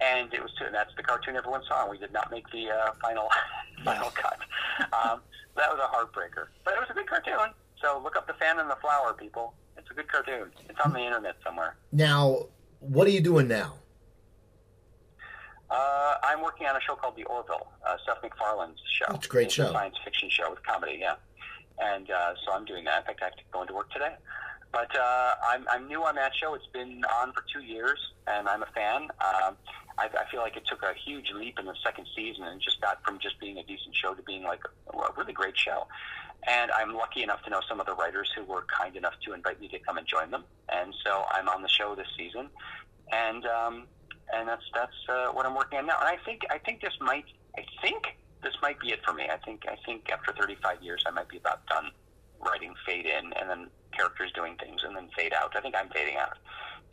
[0.00, 1.88] And it was and that's the cartoon everyone saw.
[1.88, 3.28] We did not make the uh, final
[3.84, 4.38] final cut.
[4.80, 5.20] Um,
[5.54, 7.54] that was a heartbreaker, but it was a good cartoon.
[7.82, 9.54] So look up The Fan and the Flower, people.
[9.76, 10.52] It's a good cartoon.
[10.68, 11.76] It's on the internet somewhere.
[11.90, 12.46] Now,
[12.78, 13.74] what are you doing now?
[15.68, 19.14] Uh, I'm working on a show called The Orville, uh, Seth MacFarlane's show.
[19.14, 19.70] It's a great it's show.
[19.70, 21.14] A science fiction show with comedy, yeah.
[21.80, 23.00] And uh, so I'm doing that.
[23.00, 24.14] In fact, I have to go into work today.
[24.70, 26.54] But uh, I'm, I'm new on that show.
[26.54, 29.02] It's been on for two years, and I'm a fan.
[29.02, 29.56] Um,
[29.98, 32.80] I, I feel like it took a huge leap in the second season and just
[32.80, 34.60] got from just being a decent show to being like
[34.92, 35.86] a, a really great show.
[36.48, 39.32] And I'm lucky enough to know some of the writers who were kind enough to
[39.32, 40.44] invite me to come and join them.
[40.68, 42.48] And so I'm on the show this season,
[43.12, 43.86] and um,
[44.34, 45.98] and that's that's uh, what I'm working on now.
[46.00, 47.26] And I think I think this might
[47.56, 49.28] I think this might be it for me.
[49.32, 51.90] I think I think after 35 years, I might be about done
[52.44, 55.54] writing fade in, and then characters doing things, and then fade out.
[55.56, 56.38] I think I'm fading out.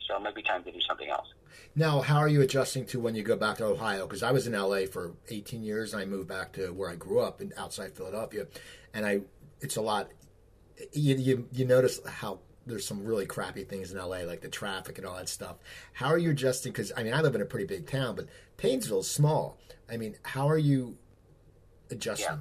[0.06, 1.26] So it might be time to do something else.
[1.74, 4.06] Now, how are you adjusting to when you go back to Ohio?
[4.06, 6.96] Because I was in LA for 18 years, and I moved back to where I
[6.96, 8.46] grew up, in outside Philadelphia,
[8.92, 9.20] and I
[9.60, 10.10] it's a lot.
[10.92, 14.98] You, you you notice how there's some really crappy things in LA, like the traffic
[14.98, 15.56] and all that stuff.
[15.92, 16.72] How are you adjusting?
[16.72, 19.58] Because I mean, I live in a pretty big town, but Painesville's small.
[19.90, 20.96] I mean, how are you
[21.90, 22.26] adjusting?
[22.28, 22.38] Yeah.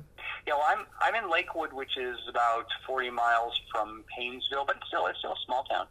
[0.48, 5.06] Yeah, well, I'm I'm in Lakewood, which is about 40 miles from Paynesville, but still
[5.08, 5.86] it's still a small town,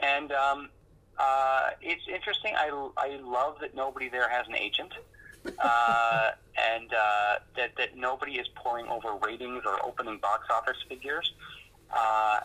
[0.00, 0.68] and um,
[1.16, 2.54] uh, it's interesting.
[2.54, 2.68] I
[2.98, 4.92] I love that nobody there has an agent
[5.58, 11.32] uh, and uh, that that nobody is pouring over ratings or opening box office figures.
[11.90, 12.40] Uh,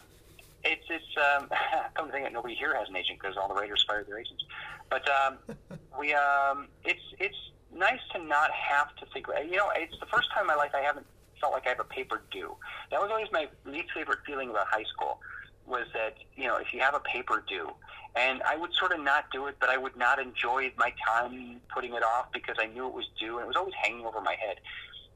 [0.63, 1.49] it's it's um,
[1.95, 4.19] come to think that nobody here has an agent because all the writers fired their
[4.19, 4.43] agents.
[4.89, 5.37] But um,
[5.99, 7.37] we um, it's it's
[7.73, 9.27] nice to not have to think.
[9.49, 11.05] You know, it's the first time in my life I haven't
[11.39, 12.55] felt like I have a paper due.
[12.91, 15.19] That was always my least favorite feeling about high school
[15.65, 17.69] was that you know if you have a paper due
[18.15, 21.61] and I would sort of not do it, but I would not enjoy my time
[21.73, 24.21] putting it off because I knew it was due, and it was always hanging over
[24.21, 24.57] my head.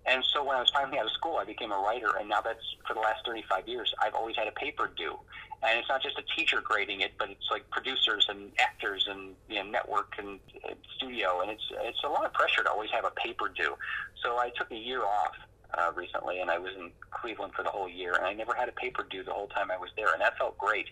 [0.05, 2.41] And so when I was finally out of school, I became a writer, and now
[2.41, 3.93] that's for the last 35 years.
[4.01, 5.17] I've always had a paper due,
[5.63, 9.33] and it's not just a teacher grading it, but it's like producers and actors and
[9.47, 12.91] you know, network and, and studio, and it's it's a lot of pressure to always
[12.91, 13.75] have a paper due.
[14.21, 15.35] So I took a year off
[15.77, 18.67] uh, recently, and I was in Cleveland for the whole year, and I never had
[18.67, 20.87] a paper due the whole time I was there, and that felt great.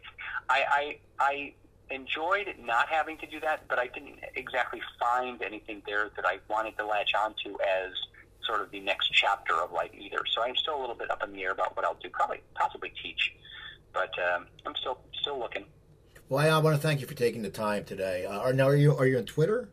[0.49, 1.53] I I, I
[1.91, 6.39] enjoyed not having to do that, but I didn't exactly find anything there that I
[6.49, 7.91] wanted to latch onto as
[8.45, 10.23] sort of the next chapter of life either.
[10.33, 12.09] So I'm still a little bit up in the air about what I'll do.
[12.09, 13.33] Probably, possibly teach,
[13.93, 15.65] but um, I'm still still looking.
[16.29, 18.25] Well, I want to thank you for taking the time today.
[18.25, 19.69] Uh, are now are you are you on Twitter?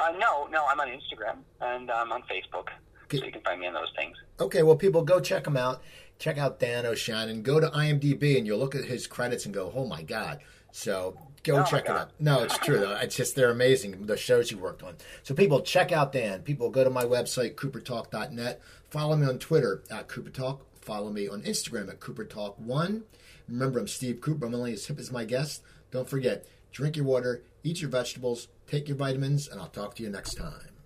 [0.00, 2.68] Uh, no, no, I'm on Instagram and I'm on Facebook,
[3.10, 4.16] so you can find me on those things.
[4.38, 5.82] Okay, well, people, go check them out.
[6.18, 7.42] Check out Dan O'Shannon.
[7.42, 10.40] Go to IMDb and you'll look at his credits and go, "Oh my god!"
[10.72, 12.10] So go Oh, check it out.
[12.18, 12.96] No, it's true though.
[12.96, 14.96] It's just they're amazing the shows you worked on.
[15.22, 16.42] So people, check out Dan.
[16.42, 18.60] People, go to my website coopertalk.net.
[18.90, 20.60] Follow me on Twitter at coopertalk.
[20.80, 23.02] Follow me on Instagram at coopertalk1.
[23.48, 24.46] Remember, I'm Steve Cooper.
[24.46, 25.62] I'm only as hip as my guest.
[25.90, 30.02] Don't forget, drink your water, eat your vegetables, take your vitamins, and I'll talk to
[30.02, 30.77] you next time.